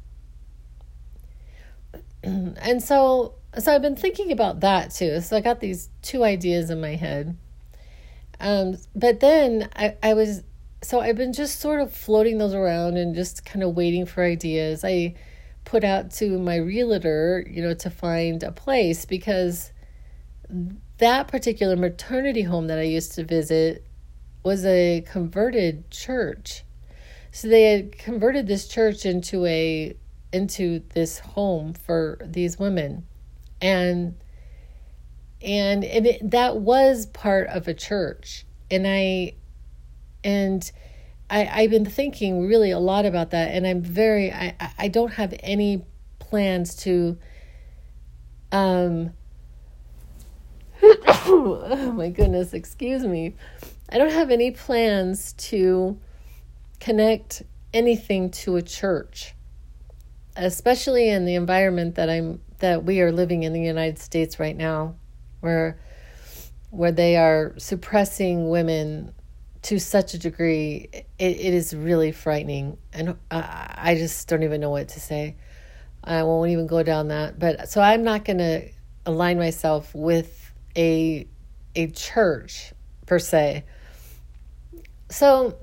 and 2.23 2.83
so 2.83 3.35
so 3.59 3.73
I've 3.73 3.83
been 3.83 3.97
thinking 3.97 4.33
about 4.33 4.61
that 4.61 4.91
too. 4.91 5.21
So 5.21 5.37
I 5.37 5.41
got 5.41 5.61
these 5.61 5.91
two 6.03 6.25
ideas 6.25 6.71
in 6.71 6.81
my 6.81 6.97
head. 6.97 7.37
Um, 8.41 8.79
but 8.97 9.21
then 9.21 9.69
I, 9.77 9.97
I 10.03 10.15
was 10.15 10.43
so 10.83 11.01
I've 11.01 11.17
been 11.17 11.33
just 11.33 11.61
sort 11.61 11.81
of 11.81 11.93
floating 11.95 12.39
those 12.39 12.55
around 12.55 12.97
and 12.97 13.15
just 13.15 13.45
kind 13.45 13.63
of 13.63 13.77
waiting 13.77 14.07
for 14.07 14.25
ideas. 14.25 14.85
I 14.85 15.15
put 15.65 15.85
out 15.85 16.11
to 16.13 16.39
my 16.39 16.57
realtor, 16.57 17.47
you 17.49 17.63
know, 17.63 17.75
to 17.75 17.91
find 17.91 18.43
a 18.43 18.53
place 18.53 19.05
because 19.05 19.73
that 20.99 21.29
particular 21.29 21.77
maternity 21.77 22.43
home 22.43 22.67
that 22.69 22.79
I 22.79 22.83
used 22.83 23.13
to 23.15 23.25
visit 23.25 23.87
was 24.43 24.65
a 24.65 25.03
converted 25.11 25.91
church. 25.91 26.65
So 27.33 27.49
they 27.49 27.73
had 27.73 27.99
converted 27.99 28.47
this 28.47 28.69
church 28.69 29.05
into 29.05 29.45
a 29.47 29.97
into 30.33 30.83
this 30.95 31.21
home 31.21 31.73
for 31.73 32.19
these 32.25 32.59
women. 32.59 33.07
And 33.61 34.17
and 35.43 35.85
and 35.85 36.07
it, 36.07 36.31
that 36.31 36.59
was 36.59 37.07
part 37.07 37.49
of 37.49 37.67
a 37.67 37.75
church. 37.75 38.47
And 38.71 38.87
I 38.87 39.35
and 40.23 40.71
I, 41.31 41.47
I've 41.47 41.71
been 41.71 41.87
thinking 41.87 42.47
really 42.47 42.71
a 42.71 42.79
lot 42.79 43.07
about 43.07 43.31
that, 43.31 43.53
and 43.53 43.67
I'm 43.67 43.83
very 43.83 44.33
I, 44.33 44.55
I 44.79 44.89
don't 44.89 45.13
have 45.13 45.35
any 45.41 45.85
plans 46.19 46.75
to 46.77 47.19
um 48.53 49.13
oh 50.83 51.93
my 51.97 52.11
goodness, 52.11 52.53
excuse 52.53 53.05
me. 53.05 53.35
I 53.91 53.99
don't 53.99 54.13
have 54.13 54.31
any 54.31 54.51
plans 54.51 55.33
to 55.35 55.99
connect 56.81 57.43
anything 57.73 58.31
to 58.31 58.57
a 58.57 58.63
church, 58.63 59.35
especially 60.37 61.09
in 61.09 61.25
the 61.25 61.35
environment 61.35 61.95
that 61.95 62.11
I'm 62.11 62.41
that 62.59 62.85
we 62.85 63.01
are 63.01 63.13
living 63.13 63.43
in 63.43 63.53
the 63.53 63.61
United 63.61 63.99
States 63.99 64.39
right 64.39 64.57
now, 64.57 64.97
where 65.41 65.79
where 66.71 66.93
they 66.93 67.17
are 67.17 67.55
suppressing 67.57 68.49
women 68.49 69.15
to 69.65 69.81
such 69.81 70.13
a 70.13 70.19
degree, 70.19 70.89
it, 70.93 71.07
it 71.19 71.55
is 71.55 71.75
really 71.75 72.13
frightening. 72.13 72.77
And 72.93 73.17
I, 73.31 73.75
I 73.77 73.95
just 73.95 74.29
don't 74.29 74.43
even 74.43 74.61
know 74.61 74.71
what 74.71 74.89
to 74.89 75.01
say. 75.01 75.37
I 76.03 76.23
won't 76.23 76.51
even 76.51 76.67
go 76.67 76.83
down 76.83 77.09
that. 77.09 77.39
But 77.39 77.71
so 77.71 77.81
I'm 77.81 78.05
not 78.05 78.25
going 78.25 78.39
to 78.39 78.69
align 79.07 79.39
myself 79.39 79.95
with 79.95 80.53
a 80.77 81.27
a 81.77 81.89
church 81.89 82.73
per 83.07 83.19
se. 83.19 83.65
So 85.11 85.59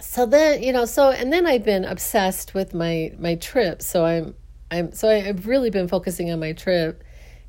so 0.00 0.26
then 0.26 0.62
you 0.62 0.72
know 0.72 0.84
so 0.84 1.10
and 1.10 1.32
then 1.32 1.46
I've 1.46 1.64
been 1.64 1.84
obsessed 1.84 2.54
with 2.54 2.74
my 2.74 3.12
my 3.18 3.36
trip. 3.36 3.80
So 3.82 4.04
I'm 4.04 4.34
I'm 4.70 4.92
so 4.92 5.08
I've 5.08 5.46
really 5.46 5.70
been 5.70 5.88
focusing 5.88 6.30
on 6.30 6.38
my 6.38 6.52
trip. 6.52 7.02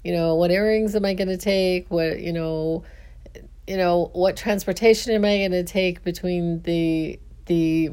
You 0.03 0.13
know, 0.13 0.35
what 0.35 0.51
earrings 0.51 0.95
am 0.95 1.03
I 1.03 1.13
going 1.13 1.29
to 1.29 1.37
take? 1.37 1.89
What 1.89 2.19
you 2.19 2.31
know 2.31 2.83
you 3.67 3.77
know 3.77 4.09
what 4.13 4.37
transportation 4.37 5.13
am 5.13 5.25
i 5.25 5.37
going 5.37 5.51
to 5.51 5.63
take 5.63 6.03
between 6.03 6.61
the 6.63 7.19
the 7.45 7.91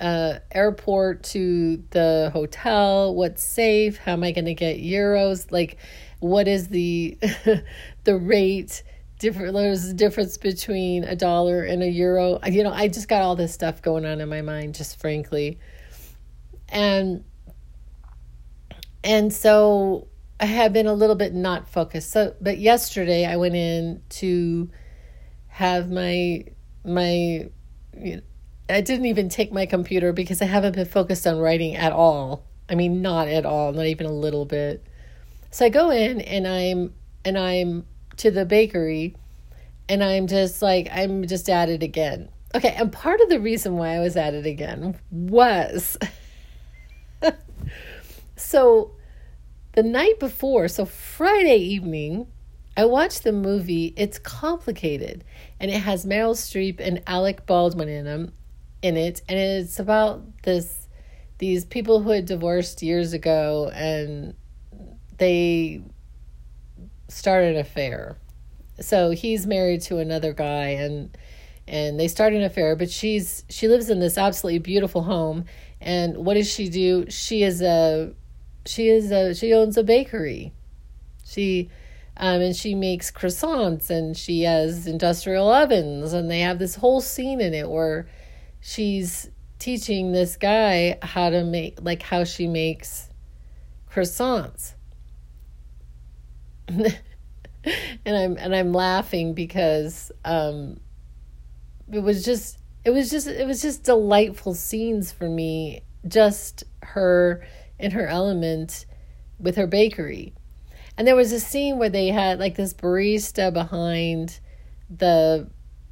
uh, 0.00 0.38
airport 0.52 1.24
to 1.24 1.82
the 1.90 2.30
hotel? 2.32 3.14
What's 3.14 3.42
safe? 3.42 3.98
How 3.98 4.12
am 4.12 4.22
i 4.22 4.32
going 4.32 4.44
to 4.44 4.54
get 4.54 4.78
euros? 4.78 5.50
Like 5.50 5.78
what 6.20 6.48
is 6.48 6.68
the 6.68 7.18
the 8.04 8.16
rate? 8.16 8.82
Different 9.18 9.54
there's 9.54 9.86
a 9.86 9.94
difference 9.94 10.36
between 10.36 11.02
a 11.02 11.16
dollar 11.16 11.64
and 11.64 11.82
a 11.82 11.88
euro. 11.88 12.38
You 12.46 12.62
know 12.62 12.72
i 12.72 12.86
just 12.86 13.08
got 13.08 13.22
all 13.22 13.34
this 13.34 13.52
stuff 13.52 13.82
going 13.82 14.04
on 14.06 14.20
in 14.20 14.28
my 14.28 14.42
mind 14.42 14.76
just 14.76 15.00
frankly. 15.00 15.58
And 16.68 17.24
and 19.02 19.32
so 19.32 20.06
I 20.40 20.46
have 20.46 20.72
been 20.72 20.86
a 20.86 20.92
little 20.92 21.16
bit 21.16 21.34
not 21.34 21.68
focused. 21.68 22.10
So, 22.10 22.34
but 22.40 22.58
yesterday 22.58 23.26
I 23.26 23.36
went 23.36 23.56
in 23.56 24.02
to 24.10 24.70
have 25.48 25.90
my 25.90 26.44
my. 26.84 27.48
You 27.96 28.16
know, 28.16 28.22
I 28.70 28.80
didn't 28.82 29.06
even 29.06 29.28
take 29.28 29.50
my 29.50 29.66
computer 29.66 30.12
because 30.12 30.42
I 30.42 30.44
haven't 30.44 30.74
been 30.74 30.86
focused 30.86 31.26
on 31.26 31.38
writing 31.38 31.74
at 31.74 31.92
all. 31.92 32.44
I 32.68 32.74
mean, 32.74 33.00
not 33.00 33.28
at 33.28 33.46
all, 33.46 33.72
not 33.72 33.86
even 33.86 34.06
a 34.06 34.12
little 34.12 34.44
bit. 34.44 34.86
So 35.50 35.64
I 35.64 35.70
go 35.70 35.90
in 35.90 36.20
and 36.20 36.46
I'm 36.46 36.92
and 37.24 37.38
I'm 37.38 37.86
to 38.18 38.30
the 38.30 38.44
bakery, 38.44 39.16
and 39.88 40.04
I'm 40.04 40.26
just 40.26 40.62
like 40.62 40.88
I'm 40.92 41.26
just 41.26 41.48
at 41.48 41.68
it 41.68 41.82
again. 41.82 42.28
Okay, 42.54 42.74
and 42.78 42.92
part 42.92 43.20
of 43.20 43.28
the 43.28 43.40
reason 43.40 43.76
why 43.76 43.96
I 43.96 44.00
was 44.00 44.16
at 44.16 44.34
it 44.34 44.46
again 44.46 44.98
was 45.10 45.98
so 48.36 48.92
the 49.78 49.84
night 49.84 50.18
before, 50.18 50.66
so 50.66 50.84
Friday 50.84 51.58
evening, 51.58 52.26
I 52.76 52.84
watched 52.84 53.22
the 53.22 53.30
movie 53.30 53.94
It's 53.96 54.18
Complicated 54.18 55.22
and 55.60 55.70
it 55.70 55.78
has 55.78 56.04
Meryl 56.04 56.34
Streep 56.34 56.80
and 56.80 57.00
Alec 57.06 57.46
Baldwin 57.46 57.88
in 57.88 58.04
them 58.04 58.32
in 58.82 58.96
it 58.96 59.22
and 59.28 59.38
it's 59.38 59.78
about 59.78 60.24
this 60.42 60.88
these 61.38 61.64
people 61.64 62.02
who 62.02 62.10
had 62.10 62.26
divorced 62.26 62.82
years 62.82 63.12
ago 63.12 63.70
and 63.72 64.34
they 65.18 65.80
started 67.06 67.54
an 67.54 67.60
affair. 67.60 68.16
So 68.80 69.12
he's 69.12 69.46
married 69.46 69.82
to 69.82 69.98
another 69.98 70.32
guy 70.32 70.70
and 70.70 71.16
and 71.68 72.00
they 72.00 72.08
start 72.08 72.32
an 72.32 72.42
affair, 72.42 72.74
but 72.74 72.90
she's 72.90 73.44
she 73.48 73.68
lives 73.68 73.90
in 73.90 74.00
this 74.00 74.18
absolutely 74.18 74.58
beautiful 74.58 75.04
home 75.04 75.44
and 75.80 76.16
what 76.16 76.34
does 76.34 76.52
she 76.52 76.68
do? 76.68 77.08
She 77.08 77.44
is 77.44 77.62
a 77.62 78.12
she 78.68 78.88
is 78.88 79.10
a 79.10 79.34
she 79.34 79.52
owns 79.52 79.76
a 79.76 79.82
bakery. 79.82 80.52
She 81.24 81.70
um, 82.16 82.40
and 82.40 82.56
she 82.56 82.74
makes 82.74 83.10
croissants 83.10 83.90
and 83.90 84.16
she 84.16 84.42
has 84.42 84.86
industrial 84.86 85.48
ovens 85.50 86.12
and 86.12 86.30
they 86.30 86.40
have 86.40 86.58
this 86.58 86.74
whole 86.74 87.00
scene 87.00 87.40
in 87.40 87.54
it 87.54 87.68
where 87.70 88.08
she's 88.60 89.30
teaching 89.58 90.12
this 90.12 90.36
guy 90.36 90.98
how 91.02 91.30
to 91.30 91.44
make 91.44 91.78
like 91.80 92.02
how 92.02 92.24
she 92.24 92.46
makes 92.46 93.08
croissants. 93.90 94.74
and 96.68 96.96
I'm 98.06 98.36
and 98.36 98.54
I'm 98.54 98.72
laughing 98.72 99.34
because 99.34 100.12
um 100.24 100.80
it 101.90 102.00
was 102.00 102.24
just 102.24 102.58
it 102.84 102.90
was 102.90 103.10
just 103.10 103.26
it 103.26 103.46
was 103.46 103.62
just 103.62 103.84
delightful 103.84 104.54
scenes 104.54 105.12
for 105.12 105.28
me 105.28 105.82
just 106.06 106.64
her 106.82 107.46
in 107.78 107.92
her 107.92 108.06
element 108.06 108.86
with 109.38 109.56
her 109.56 109.66
bakery. 109.66 110.34
And 110.96 111.06
there 111.06 111.16
was 111.16 111.32
a 111.32 111.40
scene 111.40 111.78
where 111.78 111.88
they 111.88 112.08
had 112.08 112.38
like 112.38 112.56
this 112.56 112.74
barista 112.74 113.52
behind 113.52 114.40
the 114.90 115.48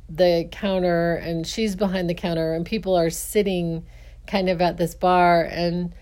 the 0.09 0.49
counter 0.53 1.17
and 1.17 1.47
she's 1.47 1.75
behind 1.75 2.09
the 2.09 2.15
counter 2.15 2.55
and 2.55 2.65
people 2.65 2.97
are 2.97 3.11
sitting 3.11 3.85
kind 4.29 4.49
of 4.49 4.61
at 4.61 4.77
this 4.77 4.95
bar 4.95 5.43
and 5.43 5.93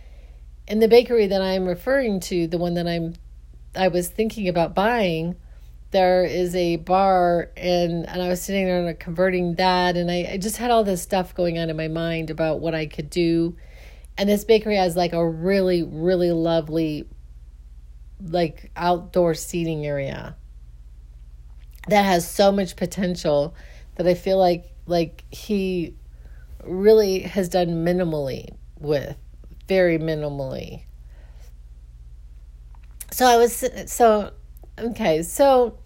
in 0.66 0.78
the 0.78 0.88
bakery 0.88 1.26
that 1.26 1.42
I'm 1.42 1.66
referring 1.66 2.20
to, 2.20 2.46
the 2.46 2.58
one 2.58 2.74
that 2.74 2.86
I'm 2.86 3.14
I 3.76 3.88
was 3.88 4.08
thinking 4.08 4.48
about 4.48 4.74
buying, 4.74 5.36
there 5.90 6.24
is 6.24 6.54
a 6.54 6.76
bar 6.76 7.50
and 7.56 8.08
and 8.08 8.22
I 8.22 8.28
was 8.28 8.42
sitting 8.42 8.64
there 8.64 8.86
and 8.86 8.98
converting 8.98 9.56
that 9.56 9.96
and 9.96 10.10
I, 10.10 10.28
I 10.32 10.36
just 10.38 10.56
had 10.56 10.70
all 10.70 10.84
this 10.84 11.02
stuff 11.02 11.34
going 11.34 11.58
on 11.58 11.70
in 11.70 11.76
my 11.76 11.88
mind 11.88 12.30
about 12.30 12.60
what 12.60 12.74
I 12.74 12.86
could 12.86 13.10
do 13.10 13.56
and 14.16 14.28
this 14.28 14.44
bakery 14.44 14.76
has 14.76 14.96
like 14.96 15.12
a 15.12 15.28
really 15.28 15.82
really 15.82 16.32
lovely 16.32 17.08
like 18.20 18.70
outdoor 18.76 19.34
seating 19.34 19.84
area 19.84 20.36
that 21.88 22.04
has 22.04 22.28
so 22.28 22.50
much 22.50 22.76
potential 22.76 23.54
that 23.96 24.06
I 24.06 24.14
feel 24.14 24.38
like 24.38 24.72
like 24.86 25.24
he 25.30 25.94
really 26.62 27.20
has 27.20 27.48
done 27.48 27.84
minimally 27.84 28.54
with 28.78 29.16
very 29.68 29.98
minimally. 29.98 30.84
So 33.10 33.26
I 33.26 33.36
was 33.36 33.64
so 33.86 34.32
okay, 34.78 35.22
so 35.22 35.78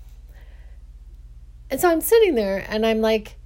and 1.71 1.81
so 1.81 1.91
I'm 1.91 2.01
sitting 2.01 2.35
there 2.35 2.65
and 2.69 2.87
I'm 2.87 3.01
like 3.01 3.38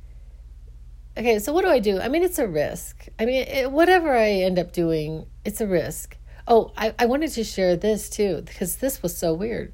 okay, 1.16 1.38
so 1.38 1.53
what 1.53 1.64
do 1.64 1.70
I 1.70 1.79
do? 1.79 2.01
I 2.01 2.09
mean, 2.09 2.22
it's 2.22 2.38
a 2.38 2.48
risk. 2.48 3.07
I 3.18 3.27
mean, 3.27 3.46
it, 3.46 3.70
whatever 3.70 4.16
I 4.16 4.31
end 4.31 4.59
up 4.59 4.72
doing, 4.72 5.27
it's 5.44 5.61
a 5.61 5.66
risk. 5.66 6.16
Oh, 6.46 6.72
I, 6.77 6.94
I 6.98 7.07
wanted 7.07 7.31
to 7.33 7.44
share 7.44 7.77
this 7.77 8.09
too 8.09 8.42
because 8.44 8.77
this 8.77 9.03
was 9.03 9.16
so 9.16 9.33
weird. 9.35 9.72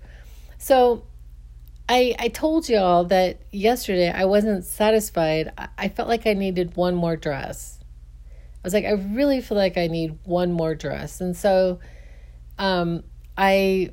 So 0.59 1.05
I 1.88 2.14
I 2.18 2.29
told 2.29 2.68
y'all 2.68 3.05
that 3.05 3.40
yesterday 3.51 4.11
I 4.11 4.27
wasn't 4.27 4.64
satisfied. 4.64 5.53
I, 5.57 5.68
I 5.79 5.88
felt 5.88 6.09
like 6.09 6.27
I 6.27 6.35
needed 6.35 6.77
one 6.77 6.94
more 6.94 7.16
dress. 7.16 7.79
I 8.29 8.61
was 8.64 8.74
like, 8.74 8.85
I 8.85 8.92
really 8.92 9.40
feel 9.40 9.57
like 9.57 9.79
I 9.79 9.87
need 9.87 10.18
one 10.24 10.53
more 10.53 10.74
dress. 10.74 11.20
And 11.20 11.37
so 11.37 11.79
um 12.59 13.05
I 13.37 13.90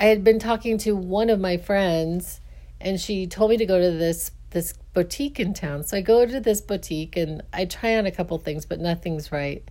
I 0.00 0.06
had 0.06 0.24
been 0.24 0.38
talking 0.38 0.78
to 0.78 0.96
one 0.96 1.28
of 1.28 1.38
my 1.38 1.58
friends 1.58 2.40
and 2.80 2.98
she 2.98 3.26
told 3.26 3.50
me 3.50 3.58
to 3.58 3.66
go 3.66 3.78
to 3.78 3.90
this 3.90 4.30
this 4.50 4.74
boutique 4.94 5.40
in 5.40 5.54
town. 5.54 5.84
So 5.84 5.96
I 5.96 6.00
go 6.00 6.26
to 6.26 6.40
this 6.40 6.60
boutique 6.60 7.16
and 7.16 7.42
I 7.52 7.64
try 7.64 7.96
on 7.96 8.06
a 8.06 8.10
couple 8.10 8.36
things, 8.38 8.66
but 8.66 8.80
nothing's 8.80 9.32
right. 9.32 9.62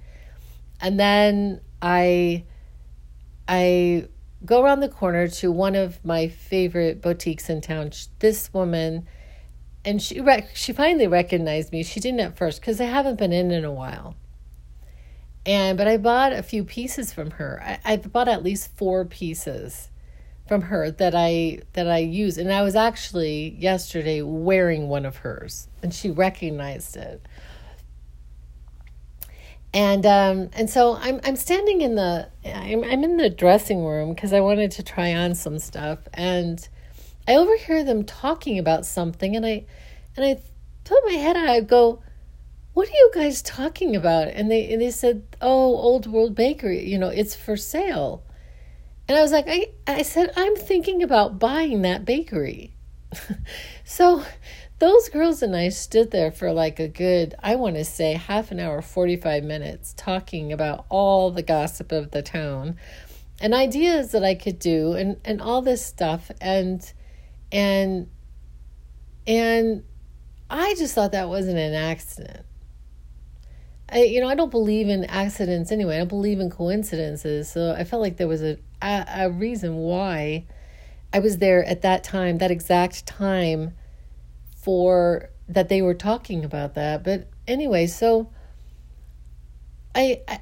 And 0.79 0.99
then 0.99 1.61
I 1.81 2.45
I 3.47 4.07
go 4.43 4.63
around 4.63 4.79
the 4.79 4.89
corner 4.89 5.27
to 5.27 5.51
one 5.51 5.75
of 5.75 6.03
my 6.03 6.27
favorite 6.27 7.01
boutiques 7.01 7.49
in 7.49 7.61
town. 7.61 7.91
This 8.19 8.53
woman 8.53 9.07
and 9.83 10.01
she 10.01 10.19
rec- 10.19 10.55
she 10.55 10.73
finally 10.73 11.07
recognized 11.07 11.71
me. 11.71 11.83
She 11.83 11.99
didn't 11.99 12.19
at 12.19 12.37
first 12.37 12.61
cuz 12.61 12.81
I 12.81 12.85
haven't 12.85 13.17
been 13.19 13.33
in 13.33 13.51
in 13.51 13.65
a 13.65 13.71
while. 13.71 14.15
And 15.45 15.77
but 15.77 15.87
I 15.87 15.97
bought 15.97 16.33
a 16.33 16.43
few 16.43 16.63
pieces 16.63 17.13
from 17.13 17.31
her. 17.31 17.61
I, 17.63 17.93
I 17.93 17.97
bought 17.97 18.27
at 18.27 18.43
least 18.43 18.75
four 18.75 19.05
pieces 19.05 19.89
from 20.51 20.63
her 20.63 20.91
that 20.91 21.15
I 21.15 21.59
that 21.71 21.89
I 21.89 21.99
use 21.99 22.37
and 22.37 22.51
I 22.51 22.61
was 22.61 22.75
actually 22.75 23.55
yesterday 23.57 24.21
wearing 24.21 24.89
one 24.89 25.05
of 25.05 25.15
hers 25.15 25.69
and 25.81 25.93
she 25.93 26.11
recognized 26.11 26.97
it. 26.97 27.25
And 29.73 30.05
um 30.05 30.49
and 30.51 30.69
so 30.69 30.97
I'm 30.97 31.21
I'm 31.23 31.37
standing 31.37 31.79
in 31.79 31.95
the 31.95 32.27
I'm 32.43 32.83
I'm 32.83 33.01
in 33.05 33.15
the 33.15 33.29
dressing 33.29 33.85
room 33.85 34.13
cuz 34.13 34.33
I 34.33 34.41
wanted 34.41 34.71
to 34.71 34.83
try 34.83 35.13
on 35.13 35.35
some 35.35 35.57
stuff 35.57 35.99
and 36.13 36.67
I 37.29 37.37
overhear 37.37 37.85
them 37.85 38.03
talking 38.03 38.59
about 38.59 38.85
something 38.85 39.37
and 39.37 39.45
I 39.45 39.63
and 40.17 40.25
I 40.25 40.41
put 40.83 40.99
my 41.05 41.13
head 41.13 41.37
out 41.37 41.47
I 41.47 41.61
go 41.61 42.01
what 42.73 42.89
are 42.89 42.91
you 42.91 43.11
guys 43.15 43.41
talking 43.41 43.95
about? 43.95 44.27
And 44.27 44.51
they 44.51 44.69
and 44.73 44.81
they 44.81 44.91
said, 44.91 45.23
"Oh, 45.39 45.77
Old 45.77 46.07
World 46.07 46.35
Bakery, 46.35 46.89
you 46.89 46.97
know, 46.97 47.07
it's 47.07 47.35
for 47.35 47.55
sale." 47.55 48.23
And 49.11 49.17
I 49.17 49.23
was 49.23 49.33
like, 49.33 49.49
I, 49.49 49.67
I 49.87 50.03
said, 50.03 50.31
I'm 50.37 50.55
thinking 50.55 51.03
about 51.03 51.37
buying 51.37 51.81
that 51.81 52.05
bakery. 52.05 52.73
so 53.83 54.23
those 54.79 55.09
girls 55.09 55.43
and 55.43 55.53
I 55.53 55.67
stood 55.67 56.11
there 56.11 56.31
for 56.31 56.53
like 56.53 56.79
a 56.79 56.87
good, 56.87 57.35
I 57.43 57.55
want 57.55 57.75
to 57.75 57.83
say 57.83 58.13
half 58.13 58.51
an 58.51 58.61
hour, 58.61 58.81
45 58.81 59.43
minutes, 59.43 59.93
talking 59.97 60.53
about 60.53 60.85
all 60.87 61.29
the 61.29 61.43
gossip 61.43 61.91
of 61.91 62.11
the 62.11 62.21
town 62.21 62.77
and 63.41 63.53
ideas 63.53 64.13
that 64.13 64.23
I 64.23 64.33
could 64.33 64.59
do 64.59 64.93
and, 64.93 65.19
and 65.25 65.41
all 65.41 65.61
this 65.61 65.85
stuff. 65.85 66.31
And, 66.39 66.81
and, 67.51 68.09
and 69.27 69.83
I 70.49 70.73
just 70.75 70.95
thought 70.95 71.11
that 71.11 71.27
wasn't 71.27 71.57
an 71.57 71.73
accident. 71.73 72.45
I, 73.91 74.03
you 74.03 74.21
know, 74.21 74.29
I 74.29 74.35
don't 74.35 74.51
believe 74.51 74.87
in 74.87 75.03
accidents 75.05 75.71
anyway. 75.71 75.95
I 75.95 75.99
don't 75.99 76.07
believe 76.07 76.39
in 76.39 76.49
coincidences. 76.49 77.51
So 77.51 77.73
I 77.77 77.83
felt 77.83 78.01
like 78.01 78.17
there 78.17 78.27
was 78.27 78.41
a, 78.41 78.57
a, 78.81 79.05
a 79.25 79.29
reason 79.29 79.75
why 79.75 80.45
I 81.13 81.19
was 81.19 81.39
there 81.39 81.63
at 81.65 81.81
that 81.81 82.03
time, 82.03 82.37
that 82.37 82.51
exact 82.51 83.05
time 83.05 83.73
for 84.55 85.29
that 85.49 85.67
they 85.67 85.81
were 85.81 85.93
talking 85.93 86.45
about 86.45 86.75
that. 86.75 87.03
But 87.03 87.29
anyway, 87.47 87.87
so 87.87 88.31
I 89.93 90.21
I 90.27 90.41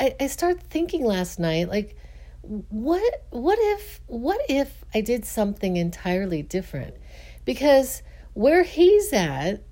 I, 0.00 0.14
I 0.18 0.26
started 0.26 0.62
thinking 0.64 1.04
last 1.04 1.38
night 1.38 1.68
like 1.68 1.96
what 2.42 3.26
what 3.30 3.58
if 3.60 4.00
what 4.06 4.40
if 4.48 4.84
I 4.92 5.00
did 5.00 5.24
something 5.24 5.76
entirely 5.76 6.42
different? 6.42 6.96
Because 7.44 8.02
where 8.34 8.64
he's 8.64 9.12
at 9.12 9.62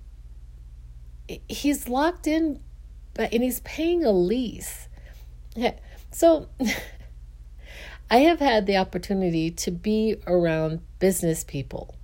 he's 1.48 1.88
locked 1.88 2.26
in 2.26 2.61
but 3.18 3.35
and 3.35 3.42
he's 3.42 3.59
paying 3.61 4.04
a 4.04 4.12
lease. 4.12 4.88
So 6.12 6.48
I 8.11 8.18
have 8.18 8.38
had 8.38 8.66
the 8.66 8.76
opportunity 8.76 9.50
to 9.50 9.72
be 9.72 10.16
around 10.28 10.81
business 11.00 11.42
people. 11.42 11.96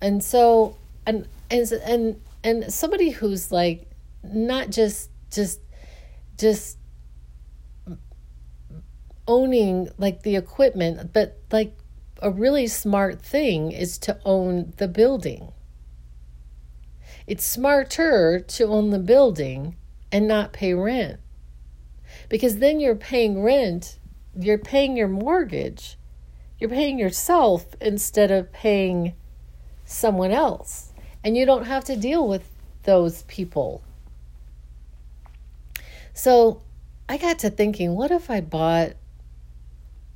And 0.00 0.24
so 0.24 0.78
and 1.06 1.28
and 1.50 1.70
and 1.72 2.20
and 2.42 2.72
somebody 2.72 3.10
who's 3.10 3.52
like 3.52 3.86
not 4.22 4.70
just 4.70 5.10
just 5.30 5.60
just 6.38 6.78
owning 9.28 9.90
like 9.98 10.22
the 10.22 10.36
equipment, 10.36 11.12
but 11.12 11.38
like 11.52 11.76
a 12.22 12.30
really 12.30 12.66
smart 12.66 13.20
thing 13.20 13.72
is 13.72 13.98
to 13.98 14.18
own 14.24 14.72
the 14.78 14.88
building. 14.88 15.52
It's 17.26 17.44
smarter 17.44 18.38
to 18.38 18.64
own 18.66 18.90
the 18.90 18.98
building 18.98 19.76
and 20.12 20.28
not 20.28 20.52
pay 20.52 20.74
rent. 20.74 21.20
Because 22.28 22.58
then 22.58 22.80
you're 22.80 22.94
paying 22.94 23.42
rent, 23.42 23.98
you're 24.38 24.58
paying 24.58 24.96
your 24.96 25.08
mortgage, 25.08 25.96
you're 26.58 26.70
paying 26.70 26.98
yourself 26.98 27.74
instead 27.80 28.30
of 28.30 28.52
paying 28.52 29.14
someone 29.84 30.30
else. 30.30 30.92
And 31.22 31.36
you 31.36 31.46
don't 31.46 31.66
have 31.66 31.84
to 31.84 31.96
deal 31.96 32.28
with 32.28 32.50
those 32.82 33.22
people. 33.22 33.82
So 36.12 36.62
I 37.08 37.16
got 37.16 37.38
to 37.40 37.50
thinking, 37.50 37.94
what 37.94 38.10
if 38.10 38.30
I 38.30 38.40
bought 38.40 38.92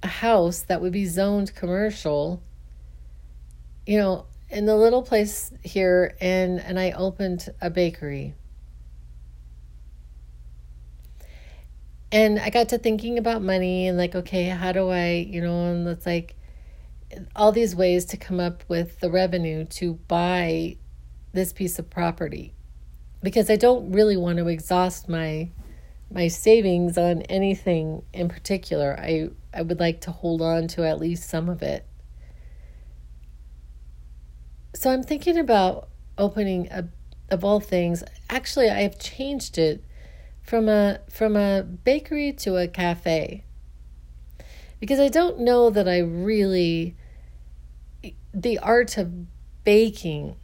a 0.02 0.06
house 0.06 0.60
that 0.60 0.80
would 0.80 0.92
be 0.92 1.06
zoned 1.06 1.54
commercial, 1.54 2.42
you 3.86 3.98
know, 3.98 4.26
in 4.50 4.66
the 4.66 4.76
little 4.76 5.02
place 5.02 5.52
here 5.62 6.16
and 6.20 6.60
and 6.60 6.78
I 6.78 6.92
opened 6.92 7.48
a 7.60 7.70
bakery. 7.70 8.34
And 12.10 12.38
I 12.38 12.48
got 12.48 12.70
to 12.70 12.78
thinking 12.78 13.18
about 13.18 13.42
money 13.42 13.86
and 13.86 13.98
like, 13.98 14.14
okay, 14.14 14.44
how 14.44 14.72
do 14.72 14.88
I, 14.88 15.26
you 15.28 15.42
know, 15.42 15.66
and 15.70 15.86
it's 15.86 16.06
like 16.06 16.36
all 17.36 17.52
these 17.52 17.76
ways 17.76 18.06
to 18.06 18.16
come 18.16 18.40
up 18.40 18.64
with 18.68 19.00
the 19.00 19.10
revenue 19.10 19.64
to 19.64 19.94
buy 20.08 20.76
this 21.32 21.52
piece 21.52 21.78
of 21.78 21.90
property. 21.90 22.54
Because 23.22 23.50
I 23.50 23.56
don't 23.56 23.92
really 23.92 24.16
want 24.16 24.38
to 24.38 24.48
exhaust 24.48 25.08
my 25.08 25.50
my 26.10 26.28
savings 26.28 26.96
on 26.96 27.22
anything 27.22 28.02
in 28.14 28.28
particular. 28.28 28.96
I 28.98 29.30
I 29.52 29.62
would 29.62 29.80
like 29.80 30.00
to 30.02 30.10
hold 30.10 30.40
on 30.40 30.68
to 30.68 30.86
at 30.86 30.98
least 30.98 31.28
some 31.28 31.48
of 31.48 31.62
it. 31.62 31.87
So 34.78 34.90
I'm 34.92 35.02
thinking 35.02 35.36
about 35.36 35.88
opening 36.16 36.68
a 36.70 36.84
of 37.30 37.42
all 37.42 37.58
things. 37.58 38.04
Actually, 38.30 38.70
I 38.70 38.82
have 38.82 38.96
changed 38.96 39.58
it 39.58 39.82
from 40.40 40.68
a 40.68 41.00
from 41.10 41.34
a 41.34 41.64
bakery 41.64 42.32
to 42.34 42.58
a 42.58 42.68
cafe. 42.68 43.42
Because 44.78 45.00
I 45.00 45.08
don't 45.08 45.40
know 45.40 45.68
that 45.68 45.88
I 45.88 45.98
really 45.98 46.94
the 48.32 48.60
art 48.60 48.96
of 48.98 49.26
baking 49.64 50.36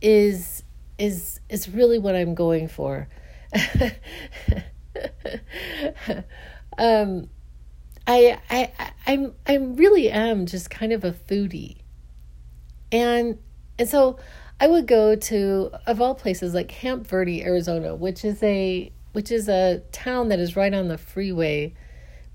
is 0.00 0.62
is 0.96 1.40
is 1.48 1.68
really 1.68 1.98
what 1.98 2.14
I'm 2.14 2.36
going 2.36 2.68
for. 2.68 3.08
um, 6.78 7.28
I, 8.06 8.38
I, 8.48 8.72
I'm, 9.04 9.34
I 9.48 9.56
really 9.56 10.10
am 10.10 10.46
just 10.46 10.70
kind 10.70 10.92
of 10.92 11.02
a 11.02 11.10
foodie, 11.10 11.78
and 12.92 13.38
and 13.78 13.88
so 13.88 14.18
I 14.60 14.66
would 14.66 14.86
go 14.86 15.14
to 15.14 15.70
of 15.86 16.00
all 16.00 16.14
places 16.14 16.54
like 16.54 16.68
Camp 16.68 17.06
Verde, 17.06 17.44
Arizona, 17.44 17.94
which 17.94 18.24
is 18.24 18.42
a 18.42 18.92
which 19.12 19.30
is 19.30 19.48
a 19.48 19.82
town 19.92 20.28
that 20.28 20.38
is 20.38 20.56
right 20.56 20.74
on 20.74 20.88
the 20.88 20.98
freeway 20.98 21.74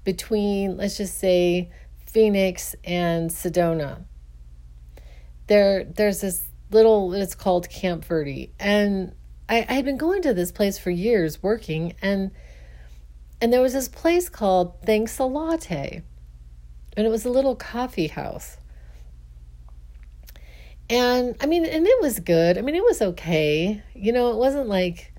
between 0.03 0.77
let's 0.77 0.97
just 0.97 1.17
say 1.17 1.69
Phoenix 2.05 2.75
and 2.83 3.29
Sedona. 3.29 4.05
There, 5.47 5.83
there's 5.83 6.21
this 6.21 6.45
little. 6.71 7.13
It's 7.13 7.35
called 7.35 7.69
Camp 7.69 8.05
Verde, 8.05 8.51
and 8.59 9.13
I, 9.49 9.65
I 9.67 9.73
had 9.73 9.85
been 9.85 9.97
going 9.97 10.21
to 10.21 10.33
this 10.33 10.51
place 10.51 10.77
for 10.77 10.89
years, 10.89 11.43
working, 11.43 11.95
and 12.01 12.31
and 13.41 13.51
there 13.51 13.61
was 13.61 13.73
this 13.73 13.89
place 13.89 14.29
called 14.29 14.81
Thanks 14.85 15.19
a 15.19 15.25
Latte. 15.25 16.03
And 16.95 17.07
it 17.07 17.09
was 17.09 17.25
a 17.25 17.29
little 17.29 17.55
coffee 17.55 18.07
house. 18.07 18.57
And 20.89 21.35
I 21.41 21.45
mean, 21.45 21.65
and 21.65 21.87
it 21.87 22.01
was 22.01 22.19
good. 22.19 22.57
I 22.57 22.61
mean, 22.61 22.75
it 22.75 22.83
was 22.83 23.01
okay. 23.01 23.81
You 23.95 24.11
know, 24.11 24.31
it 24.31 24.37
wasn't 24.37 24.67
like, 24.67 25.13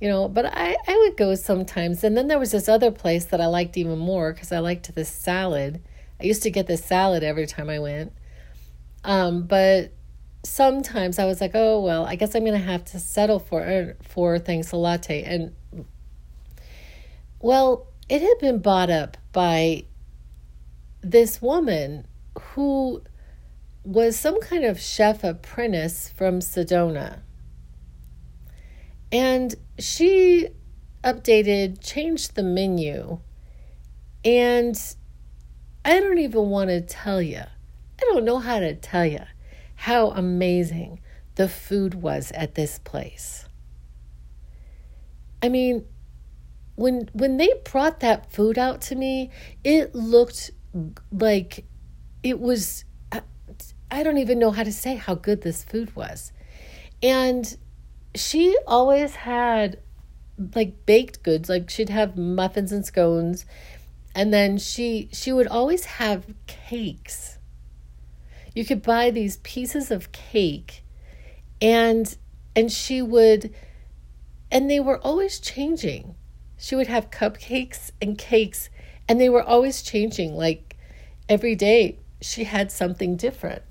you 0.00 0.08
know, 0.08 0.28
but 0.28 0.46
I, 0.46 0.76
I 0.86 0.96
would 0.98 1.16
go 1.16 1.34
sometimes. 1.34 2.04
And 2.04 2.16
then 2.16 2.28
there 2.28 2.38
was 2.38 2.50
this 2.50 2.68
other 2.68 2.90
place 2.90 3.24
that 3.26 3.40
I 3.40 3.46
liked 3.46 3.76
even 3.76 3.98
more 3.98 4.32
because 4.32 4.52
I 4.52 4.58
liked 4.58 4.94
this 4.94 5.08
salad. 5.08 5.82
I 6.20 6.24
used 6.24 6.42
to 6.42 6.50
get 6.50 6.66
this 6.66 6.84
salad 6.84 7.22
every 7.22 7.46
time 7.46 7.70
I 7.70 7.78
went. 7.78 8.12
Um, 9.04 9.42
but 9.42 9.92
sometimes 10.42 11.18
I 11.18 11.24
was 11.24 11.40
like, 11.40 11.52
oh 11.54 11.80
well, 11.80 12.04
I 12.06 12.16
guess 12.16 12.34
I'm 12.34 12.44
gonna 12.44 12.58
have 12.58 12.84
to 12.86 13.00
settle 13.00 13.38
for 13.38 13.96
for 14.02 14.38
thanks 14.38 14.72
a 14.72 14.76
latte. 14.76 15.22
And 15.22 15.54
well, 17.40 17.86
it 18.08 18.22
had 18.22 18.38
been 18.38 18.58
bought 18.58 18.90
up 18.90 19.16
by 19.32 19.84
this 21.02 21.42
woman 21.42 22.06
who 22.38 23.02
was 23.84 24.18
some 24.18 24.40
kind 24.40 24.64
of 24.64 24.80
chef 24.80 25.22
apprentice 25.22 26.08
from 26.08 26.40
Sedona. 26.40 27.20
And 29.12 29.54
she 29.78 30.48
updated, 31.04 31.84
changed 31.84 32.34
the 32.34 32.42
menu. 32.42 33.20
And 34.24 34.80
I 35.84 36.00
don't 36.00 36.18
even 36.18 36.48
want 36.48 36.70
to 36.70 36.80
tell 36.80 37.20
you. 37.20 37.42
I 37.42 38.00
don't 38.00 38.24
know 38.24 38.38
how 38.38 38.58
to 38.58 38.74
tell 38.74 39.04
you 39.04 39.20
how 39.76 40.10
amazing 40.10 41.00
the 41.34 41.48
food 41.48 41.94
was 41.94 42.32
at 42.32 42.54
this 42.54 42.78
place. 42.78 43.46
I 45.42 45.50
mean, 45.50 45.84
when 46.76 47.10
when 47.12 47.36
they 47.36 47.52
brought 47.70 48.00
that 48.00 48.32
food 48.32 48.58
out 48.58 48.80
to 48.82 48.94
me, 48.94 49.30
it 49.62 49.94
looked 49.94 50.50
like 51.12 51.66
it 52.22 52.40
was 52.40 52.84
I 53.94 54.02
don't 54.02 54.18
even 54.18 54.38
know 54.38 54.50
how 54.50 54.64
to 54.64 54.72
say 54.72 54.96
how 54.96 55.14
good 55.14 55.42
this 55.42 55.62
food 55.62 55.94
was. 55.94 56.32
And 57.02 57.56
she 58.14 58.56
always 58.66 59.14
had 59.14 59.78
like 60.54 60.84
baked 60.84 61.22
goods, 61.22 61.48
like 61.48 61.70
she'd 61.70 61.90
have 61.90 62.16
muffins 62.16 62.72
and 62.72 62.84
scones, 62.84 63.46
and 64.14 64.32
then 64.32 64.58
she 64.58 65.08
she 65.12 65.32
would 65.32 65.46
always 65.46 65.84
have 65.84 66.26
cakes. 66.46 67.38
You 68.54 68.64
could 68.64 68.82
buy 68.82 69.10
these 69.10 69.36
pieces 69.38 69.90
of 69.90 70.12
cake 70.12 70.82
and 71.62 72.16
and 72.56 72.70
she 72.72 73.00
would 73.00 73.54
and 74.50 74.70
they 74.70 74.80
were 74.80 74.98
always 74.98 75.38
changing 75.38 76.14
she 76.64 76.74
would 76.76 76.86
have 76.86 77.10
cupcakes 77.10 77.90
and 78.00 78.16
cakes, 78.16 78.70
and 79.06 79.20
they 79.20 79.28
were 79.28 79.42
always 79.42 79.82
changing. 79.82 80.34
Like 80.34 80.76
every 81.28 81.54
day, 81.54 81.98
she 82.22 82.44
had 82.44 82.72
something 82.72 83.16
different. 83.16 83.62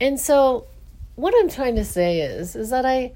And 0.00 0.20
so, 0.20 0.66
what 1.14 1.34
I'm 1.38 1.48
trying 1.48 1.76
to 1.76 1.84
say 1.84 2.20
is, 2.20 2.54
is 2.54 2.70
that 2.70 2.84
I, 2.84 3.12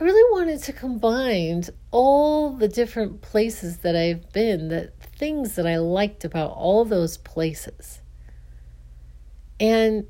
I 0.00 0.02
really 0.02 0.32
wanted 0.32 0.62
to 0.64 0.72
combine 0.72 1.64
all 1.90 2.50
the 2.50 2.66
different 2.66 3.20
places 3.22 3.78
that 3.78 3.94
I've 3.94 4.32
been, 4.32 4.68
the 4.68 4.90
things 5.16 5.54
that 5.54 5.66
I 5.66 5.76
liked 5.76 6.24
about 6.24 6.50
all 6.50 6.84
those 6.84 7.16
places, 7.18 8.00
and 9.60 10.06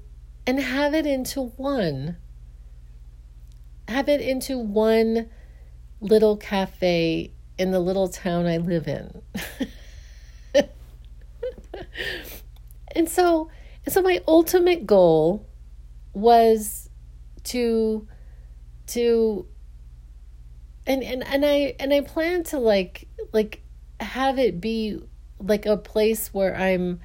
and 0.47 0.61
have 0.61 0.95
it 0.95 1.07
into 1.07 1.43
one. 1.43 2.17
Have 3.89 4.09
it 4.09 4.23
into 4.23 4.59
one 4.59 5.29
little 6.01 6.37
cafe 6.37 7.33
in 7.59 7.71
the 7.71 7.81
little 7.81 8.09
town 8.09 8.47
I 8.47 8.57
live 8.57 8.89
in. 8.89 9.23
and 12.95 13.09
so, 13.09 13.51
And 13.85 13.93
so 13.93 14.03
my 14.03 14.21
ultimate 14.27 14.87
goal 14.87 15.47
was 16.15 16.89
to 17.45 18.09
to 18.87 19.47
and 20.87 21.03
and 21.03 21.27
and 21.27 21.45
I 21.45 21.75
and 21.79 21.93
I 21.93 22.01
plan 22.01 22.45
to 22.45 22.59
like 22.59 23.09
like 23.33 23.63
have 24.01 24.39
it 24.39 24.61
be 24.61 25.01
like 25.39 25.67
a 25.67 25.77
place 25.77 26.33
where 26.33 26.57
I'm 26.57 27.01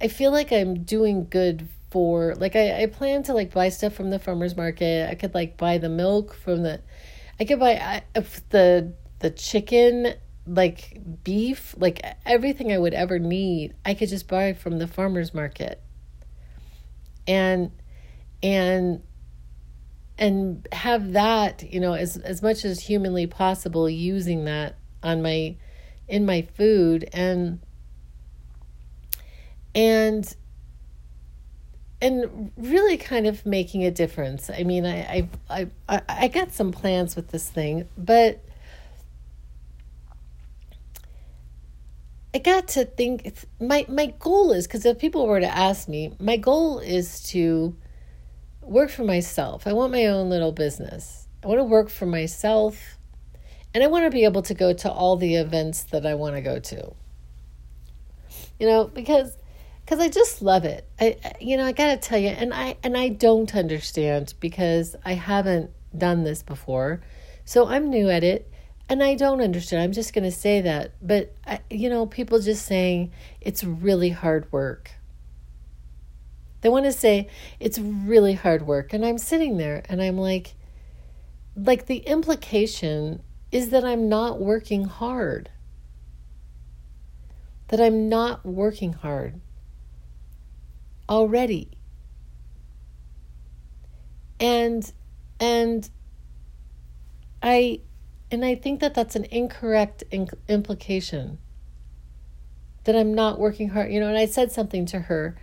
I 0.00 0.08
feel 0.08 0.32
like 0.32 0.52
I'm 0.52 0.82
doing 0.84 1.28
good 1.28 1.68
for 1.90 2.34
like 2.36 2.56
I, 2.56 2.82
I 2.82 2.86
plan 2.86 3.22
to 3.24 3.34
like 3.34 3.52
buy 3.52 3.68
stuff 3.68 3.94
from 3.94 4.10
the 4.10 4.18
farmers 4.18 4.56
market. 4.56 5.08
I 5.08 5.14
could 5.14 5.34
like 5.34 5.56
buy 5.56 5.78
the 5.78 5.88
milk 5.88 6.34
from 6.34 6.62
the 6.62 6.80
I 7.38 7.44
could 7.44 7.60
buy 7.60 7.74
I, 7.74 8.02
the 8.50 8.94
the 9.20 9.30
chicken 9.30 10.14
like 10.46 11.00
beef, 11.22 11.74
like 11.78 12.04
everything 12.26 12.72
I 12.72 12.78
would 12.78 12.94
ever 12.94 13.18
need, 13.18 13.74
I 13.84 13.94
could 13.94 14.08
just 14.08 14.28
buy 14.28 14.52
from 14.52 14.78
the 14.78 14.86
farmers 14.86 15.32
market. 15.32 15.80
And 17.26 17.70
and 18.44 19.02
and 20.18 20.68
have 20.70 21.14
that, 21.14 21.62
you 21.72 21.80
know, 21.80 21.94
as 21.94 22.18
as 22.18 22.42
much 22.42 22.64
as 22.64 22.78
humanly 22.78 23.26
possible 23.26 23.88
using 23.88 24.44
that 24.44 24.76
on 25.02 25.22
my 25.22 25.56
in 26.06 26.26
my 26.26 26.42
food 26.42 27.08
and 27.12 27.58
and 29.74 30.36
and 32.02 32.52
really 32.58 32.98
kind 32.98 33.26
of 33.26 33.46
making 33.46 33.82
a 33.84 33.90
difference. 33.90 34.50
I 34.50 34.62
mean, 34.62 34.84
I 34.84 35.26
I 35.48 35.68
I 35.88 36.02
I 36.06 36.28
got 36.28 36.52
some 36.52 36.70
plans 36.70 37.16
with 37.16 37.28
this 37.28 37.48
thing, 37.48 37.88
but 37.96 38.44
I 42.34 42.38
got 42.38 42.68
to 42.68 42.84
think 42.84 43.38
my 43.58 43.86
my 43.88 44.12
goal 44.18 44.52
is 44.52 44.66
because 44.66 44.84
if 44.84 44.98
people 44.98 45.26
were 45.26 45.40
to 45.40 45.46
ask 45.46 45.88
me, 45.88 46.12
my 46.20 46.36
goal 46.36 46.78
is 46.78 47.22
to 47.30 47.74
work 48.66 48.90
for 48.90 49.04
myself. 49.04 49.66
I 49.66 49.72
want 49.72 49.92
my 49.92 50.06
own 50.06 50.30
little 50.30 50.52
business. 50.52 51.28
I 51.42 51.46
want 51.46 51.58
to 51.58 51.64
work 51.64 51.90
for 51.90 52.06
myself 52.06 52.98
and 53.74 53.82
I 53.82 53.86
want 53.88 54.04
to 54.04 54.10
be 54.10 54.24
able 54.24 54.42
to 54.42 54.54
go 54.54 54.72
to 54.72 54.90
all 54.90 55.16
the 55.16 55.34
events 55.34 55.82
that 55.84 56.06
I 56.06 56.14
want 56.14 56.36
to 56.36 56.40
go 56.40 56.58
to. 56.58 56.94
You 58.58 58.66
know, 58.66 58.84
because 58.84 59.36
because 59.84 60.00
I 60.00 60.08
just 60.08 60.40
love 60.40 60.64
it. 60.64 60.88
I 61.00 61.16
you 61.40 61.56
know, 61.56 61.64
I 61.64 61.72
got 61.72 62.00
to 62.00 62.08
tell 62.08 62.18
you 62.18 62.28
and 62.28 62.54
I 62.54 62.76
and 62.82 62.96
I 62.96 63.08
don't 63.08 63.54
understand 63.54 64.34
because 64.40 64.96
I 65.04 65.14
haven't 65.14 65.70
done 65.96 66.24
this 66.24 66.42
before. 66.42 67.02
So 67.44 67.66
I'm 67.66 67.90
new 67.90 68.08
at 68.08 68.24
it 68.24 68.50
and 68.88 69.02
I 69.02 69.14
don't 69.14 69.40
understand. 69.40 69.82
I'm 69.82 69.92
just 69.92 70.12
going 70.12 70.24
to 70.24 70.32
say 70.32 70.60
that. 70.62 70.92
But, 71.00 71.34
I, 71.46 71.60
you 71.70 71.88
know, 71.88 72.06
people 72.06 72.38
just 72.40 72.66
saying 72.66 73.12
it's 73.40 73.64
really 73.64 74.10
hard 74.10 74.50
work. 74.52 74.90
They 76.64 76.70
want 76.70 76.86
to 76.86 76.92
say 76.92 77.28
it's 77.60 77.78
really 77.78 78.32
hard 78.32 78.66
work. 78.66 78.94
And 78.94 79.04
I'm 79.04 79.18
sitting 79.18 79.58
there 79.58 79.82
and 79.86 80.00
I'm 80.00 80.16
like, 80.16 80.54
like 81.54 81.84
the 81.84 81.98
implication 81.98 83.22
is 83.52 83.68
that 83.68 83.84
I'm 83.84 84.08
not 84.08 84.40
working 84.40 84.84
hard. 84.84 85.50
That 87.68 87.82
I'm 87.82 88.08
not 88.08 88.46
working 88.46 88.94
hard 88.94 89.42
already. 91.06 91.68
And, 94.40 94.90
and 95.38 95.90
I, 97.42 97.80
and 98.30 98.42
I 98.42 98.54
think 98.54 98.80
that 98.80 98.94
that's 98.94 99.16
an 99.16 99.26
incorrect 99.30 100.02
in- 100.10 100.30
implication 100.48 101.36
that 102.84 102.96
I'm 102.96 103.12
not 103.12 103.38
working 103.38 103.68
hard. 103.68 103.92
You 103.92 104.00
know, 104.00 104.08
and 104.08 104.16
I 104.16 104.24
said 104.24 104.50
something 104.50 104.86
to 104.86 105.00
her, 105.00 105.36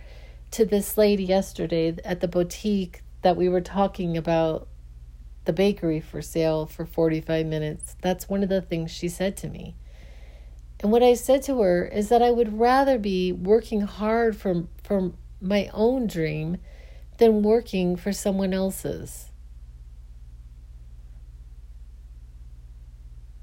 to 0.52 0.64
this 0.64 0.96
lady 0.96 1.24
yesterday 1.24 1.96
at 2.04 2.20
the 2.20 2.28
boutique 2.28 3.02
that 3.22 3.36
we 3.36 3.48
were 3.48 3.60
talking 3.60 4.16
about 4.16 4.68
the 5.44 5.52
bakery 5.52 6.00
for 6.00 6.22
sale 6.22 6.66
for 6.66 6.86
45 6.86 7.46
minutes. 7.46 7.96
That's 8.00 8.28
one 8.28 8.42
of 8.42 8.48
the 8.48 8.62
things 8.62 8.90
she 8.90 9.08
said 9.08 9.36
to 9.38 9.48
me. 9.48 9.74
And 10.80 10.92
what 10.92 11.02
I 11.02 11.14
said 11.14 11.42
to 11.44 11.60
her 11.60 11.86
is 11.86 12.08
that 12.08 12.22
I 12.22 12.30
would 12.30 12.58
rather 12.58 12.98
be 12.98 13.32
working 13.32 13.82
hard 13.82 14.36
for, 14.36 14.64
for 14.82 15.12
my 15.40 15.70
own 15.72 16.06
dream 16.06 16.58
than 17.18 17.42
working 17.42 17.96
for 17.96 18.12
someone 18.12 18.52
else's. 18.52 19.30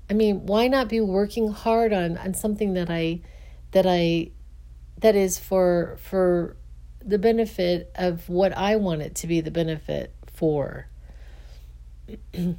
I 0.09 0.13
mean, 0.13 0.45
why 0.45 0.67
not 0.67 0.89
be 0.89 1.01
working 1.01 1.51
hard 1.51 1.93
on 1.93 2.17
on 2.17 2.33
something 2.33 2.73
that 2.73 2.89
I 2.89 3.21
that 3.71 3.85
I 3.85 4.31
that 4.97 5.15
is 5.15 5.37
for 5.37 5.97
for 6.01 6.57
the 7.03 7.17
benefit 7.17 7.91
of 7.95 8.27
what 8.29 8.55
I 8.57 8.75
want 8.75 9.01
it 9.01 9.15
to 9.15 9.27
be 9.27 9.41
the 9.41 9.51
benefit 9.51 10.13
for. 10.33 10.87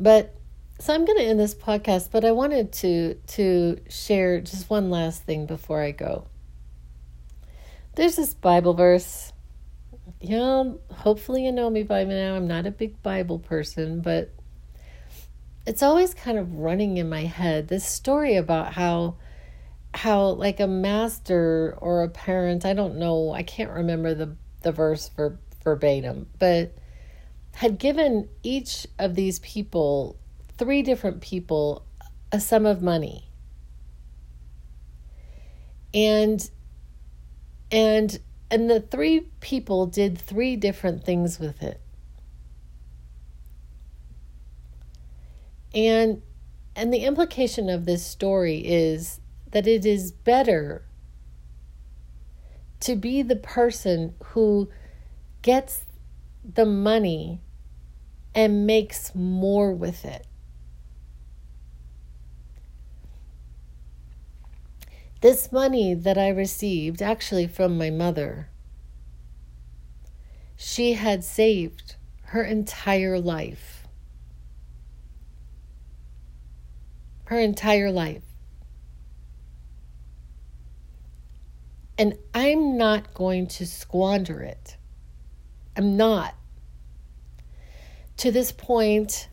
but 0.00 0.34
so 0.80 0.94
I'm 0.94 1.04
going 1.04 1.18
to 1.18 1.24
end 1.24 1.40
this 1.40 1.54
podcast, 1.54 2.10
but 2.12 2.24
I 2.24 2.30
wanted 2.30 2.72
to 2.74 3.14
to 3.14 3.78
share 3.88 4.40
just 4.40 4.70
one 4.70 4.90
last 4.90 5.24
thing 5.24 5.46
before 5.46 5.82
I 5.82 5.90
go. 5.90 6.26
There's 7.96 8.16
this 8.16 8.34
Bible 8.34 8.74
verse 8.74 9.32
You 10.20 10.36
know, 10.36 10.80
hopefully 10.92 11.44
you 11.44 11.52
know 11.52 11.68
me 11.70 11.82
by 11.82 12.04
now. 12.04 12.36
I'm 12.36 12.46
not 12.46 12.66
a 12.66 12.70
big 12.70 13.02
Bible 13.02 13.38
person, 13.38 14.00
but 14.00 14.30
it's 15.66 15.82
always 15.82 16.14
kind 16.14 16.38
of 16.38 16.60
running 16.60 16.96
in 16.96 17.08
my 17.08 17.24
head 17.24 17.68
this 17.68 17.84
story 17.84 18.36
about 18.36 18.72
how 18.74 19.16
how 19.98 20.28
like 20.28 20.60
a 20.60 20.66
master 20.68 21.76
or 21.78 22.04
a 22.04 22.08
parent, 22.08 22.64
I 22.64 22.72
don't 22.72 22.98
know, 22.98 23.32
I 23.32 23.42
can't 23.42 23.72
remember 23.72 24.14
the 24.14 24.36
the 24.62 24.70
verse 24.70 25.08
for 25.08 25.40
verbatim, 25.64 26.28
but 26.38 26.72
had 27.54 27.80
given 27.80 28.28
each 28.44 28.86
of 29.00 29.16
these 29.16 29.40
people, 29.40 30.16
three 30.56 30.82
different 30.82 31.20
people, 31.20 31.84
a 32.30 32.38
sum 32.38 32.64
of 32.64 32.80
money. 32.80 33.28
And 35.92 36.48
and 37.72 38.20
and 38.52 38.70
the 38.70 38.80
three 38.80 39.26
people 39.40 39.86
did 39.86 40.16
three 40.16 40.54
different 40.54 41.04
things 41.04 41.40
with 41.40 41.60
it. 41.60 41.80
And 45.74 46.22
and 46.76 46.94
the 46.94 46.98
implication 46.98 47.68
of 47.68 47.84
this 47.84 48.06
story 48.06 48.58
is 48.58 49.18
that 49.50 49.66
it 49.66 49.84
is 49.86 50.12
better 50.12 50.84
to 52.80 52.94
be 52.94 53.22
the 53.22 53.36
person 53.36 54.14
who 54.26 54.68
gets 55.42 55.82
the 56.44 56.66
money 56.66 57.40
and 58.34 58.66
makes 58.66 59.14
more 59.14 59.72
with 59.72 60.04
it 60.04 60.26
This 65.20 65.50
money 65.50 65.94
that 65.94 66.16
I 66.16 66.28
received, 66.28 67.02
actually 67.02 67.48
from 67.48 67.76
my 67.76 67.90
mother, 67.90 68.50
she 70.56 70.92
had 70.92 71.24
saved 71.24 71.96
her 72.26 72.44
entire 72.44 73.18
life. 73.18 73.88
Her 77.24 77.40
entire 77.40 77.90
life. 77.90 78.27
And 81.98 82.16
I'm 82.32 82.78
not 82.78 83.12
going 83.12 83.48
to 83.48 83.66
squander 83.66 84.40
it. 84.40 84.76
I'm 85.76 85.96
not. 85.96 86.34
To 88.18 88.30
this 88.30 88.52
point, 88.52 89.28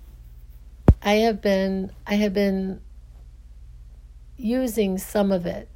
I 1.01 1.13
have 1.13 1.41
been 1.41 1.91
I 2.07 2.15
have 2.15 2.33
been 2.33 2.81
using 4.37 4.97
some 4.97 5.31
of 5.31 5.45
it 5.45 5.69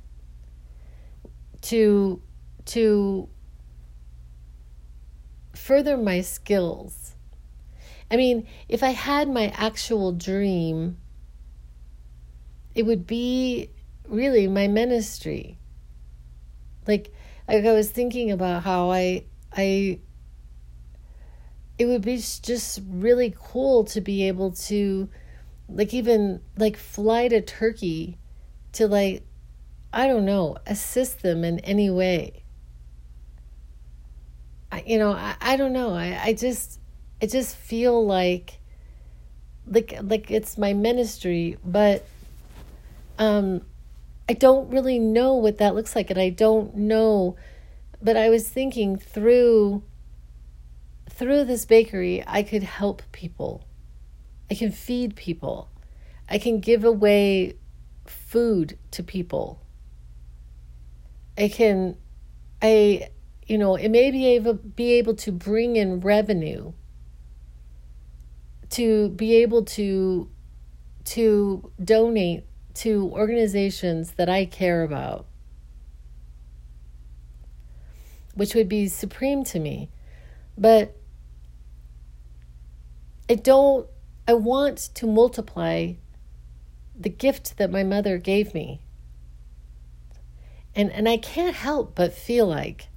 to 1.61 2.21
to 2.65 3.29
further 5.53 5.97
my 5.97 6.21
skills. 6.21 7.15
I 8.09 8.15
mean, 8.15 8.47
if 8.67 8.81
I 8.81 8.89
had 8.89 9.29
my 9.29 9.53
actual 9.55 10.11
dream, 10.11 10.97
it 12.73 12.83
would 12.83 13.05
be 13.05 13.69
really 14.07 14.47
my 14.47 14.67
ministry. 14.67 15.58
Like, 16.89 17.13
like 17.47 17.63
I 17.65 17.71
was 17.71 17.89
thinking 17.89 18.31
about 18.31 18.63
how 18.63 18.91
I 18.91 19.23
I 19.55 19.99
it 21.77 21.85
would 21.85 22.01
be 22.01 22.17
just 22.17 22.81
really 22.89 23.33
cool 23.39 23.85
to 23.85 24.01
be 24.01 24.27
able 24.27 24.51
to 24.51 25.07
like 25.69 25.93
even 25.93 26.41
like 26.57 26.75
fly 26.75 27.29
to 27.29 27.41
Turkey 27.41 28.17
to 28.73 28.87
like 28.87 29.23
I 29.91 30.07
don't 30.07 30.25
know, 30.25 30.57
assist 30.67 31.21
them 31.21 31.43
in 31.43 31.59
any 31.59 31.89
way. 31.89 32.43
I, 34.71 34.83
you 34.85 34.99
know, 34.99 35.13
I, 35.13 35.35
I 35.41 35.57
don't 35.57 35.73
know. 35.73 35.93
I, 35.95 36.19
I 36.25 36.33
just, 36.33 36.79
I 37.21 37.25
just 37.25 37.55
feel 37.55 38.05
like, 38.05 38.59
like, 39.65 39.97
like 40.03 40.29
it's 40.29 40.59
my 40.59 40.73
ministry, 40.73 41.57
but, 41.65 42.05
um, 43.17 43.61
I 44.29 44.33
don't 44.33 44.69
really 44.69 44.99
know 44.99 45.33
what 45.33 45.57
that 45.57 45.73
looks 45.73 45.95
like, 45.95 46.11
and 46.11 46.19
I 46.19 46.29
don't 46.29 46.75
know. 46.75 47.35
But 47.99 48.15
I 48.15 48.29
was 48.29 48.47
thinking 48.47 48.95
through 48.95 49.81
through 51.09 51.45
this 51.45 51.65
bakery, 51.65 52.23
I 52.27 52.43
could 52.43 52.61
help 52.61 53.01
people. 53.11 53.65
I 54.51 54.53
can 54.53 54.71
feed 54.71 55.15
people. 55.15 55.69
I 56.29 56.37
can 56.37 56.59
give 56.59 56.83
away 56.83 57.57
food 58.05 58.77
to 58.91 59.03
people. 59.03 59.63
I 61.35 61.47
can 61.47 61.97
I 62.61 63.09
you 63.47 63.57
know, 63.57 63.75
it 63.77 63.89
may 63.89 64.11
be 64.11 64.27
able 64.27 64.53
be 64.53 64.93
able 64.93 65.15
to 65.15 65.31
bring 65.31 65.75
in 65.75 66.01
revenue 66.01 66.73
to 68.69 69.09
be 69.09 69.37
able 69.37 69.65
to 69.65 70.29
to 71.05 71.71
donate 71.83 72.45
to 72.79 73.11
organizations 73.13 74.11
that 74.11 74.29
I 74.29 74.45
care 74.45 74.83
about, 74.83 75.25
which 78.35 78.55
would 78.55 78.69
be 78.69 78.87
supreme 78.87 79.43
to 79.45 79.59
me. 79.59 79.89
But 80.57 80.95
I 83.29 83.35
don't, 83.35 83.87
I 84.27 84.33
want 84.33 84.77
to 84.95 85.07
multiply 85.07 85.93
the 86.97 87.09
gift 87.09 87.57
that 87.57 87.69
my 87.69 87.83
mother 87.83 88.17
gave 88.17 88.53
me. 88.53 88.81
And, 90.73 90.91
and 90.91 91.09
I 91.09 91.17
can't 91.17 91.55
help 91.55 91.95
but 91.95 92.13
feel 92.13 92.47
like 92.47 92.87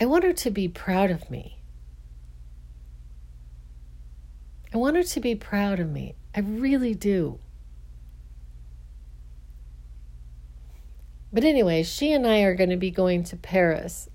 I 0.00 0.06
want 0.06 0.24
her 0.24 0.32
to 0.32 0.50
be 0.50 0.68
proud 0.68 1.10
of 1.10 1.30
me. 1.30 1.58
I 4.72 4.76
want 4.76 4.96
her 4.96 5.02
to 5.02 5.20
be 5.20 5.34
proud 5.34 5.80
of 5.80 5.90
me. 5.90 6.14
I 6.34 6.40
really 6.40 6.94
do. 6.94 7.38
But 11.34 11.42
anyway, 11.42 11.82
she 11.82 12.12
and 12.12 12.24
I 12.28 12.42
are 12.42 12.54
going 12.54 12.70
to 12.70 12.76
be 12.76 12.92
going 12.92 13.24
to 13.24 13.36
Paris. 13.36 14.08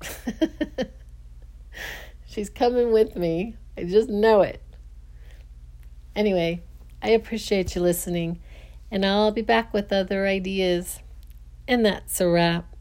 She's 2.26 2.50
coming 2.50 2.94
with 2.94 3.18
me. 3.18 3.58
I 3.78 3.84
just 3.84 4.08
know 4.08 4.40
it. 4.42 4.62
Anyway, 6.16 6.64
I 7.02 7.10
appreciate 7.10 7.76
you 7.76 7.82
listening, 7.82 8.40
and 8.90 9.06
I'll 9.06 9.32
be 9.32 9.42
back 9.42 9.74
with 9.74 9.92
other 9.92 10.28
ideas. 10.28 11.00
And 11.68 11.86
that's 11.86 12.22
a 12.22 12.30
wrap. 12.30 12.74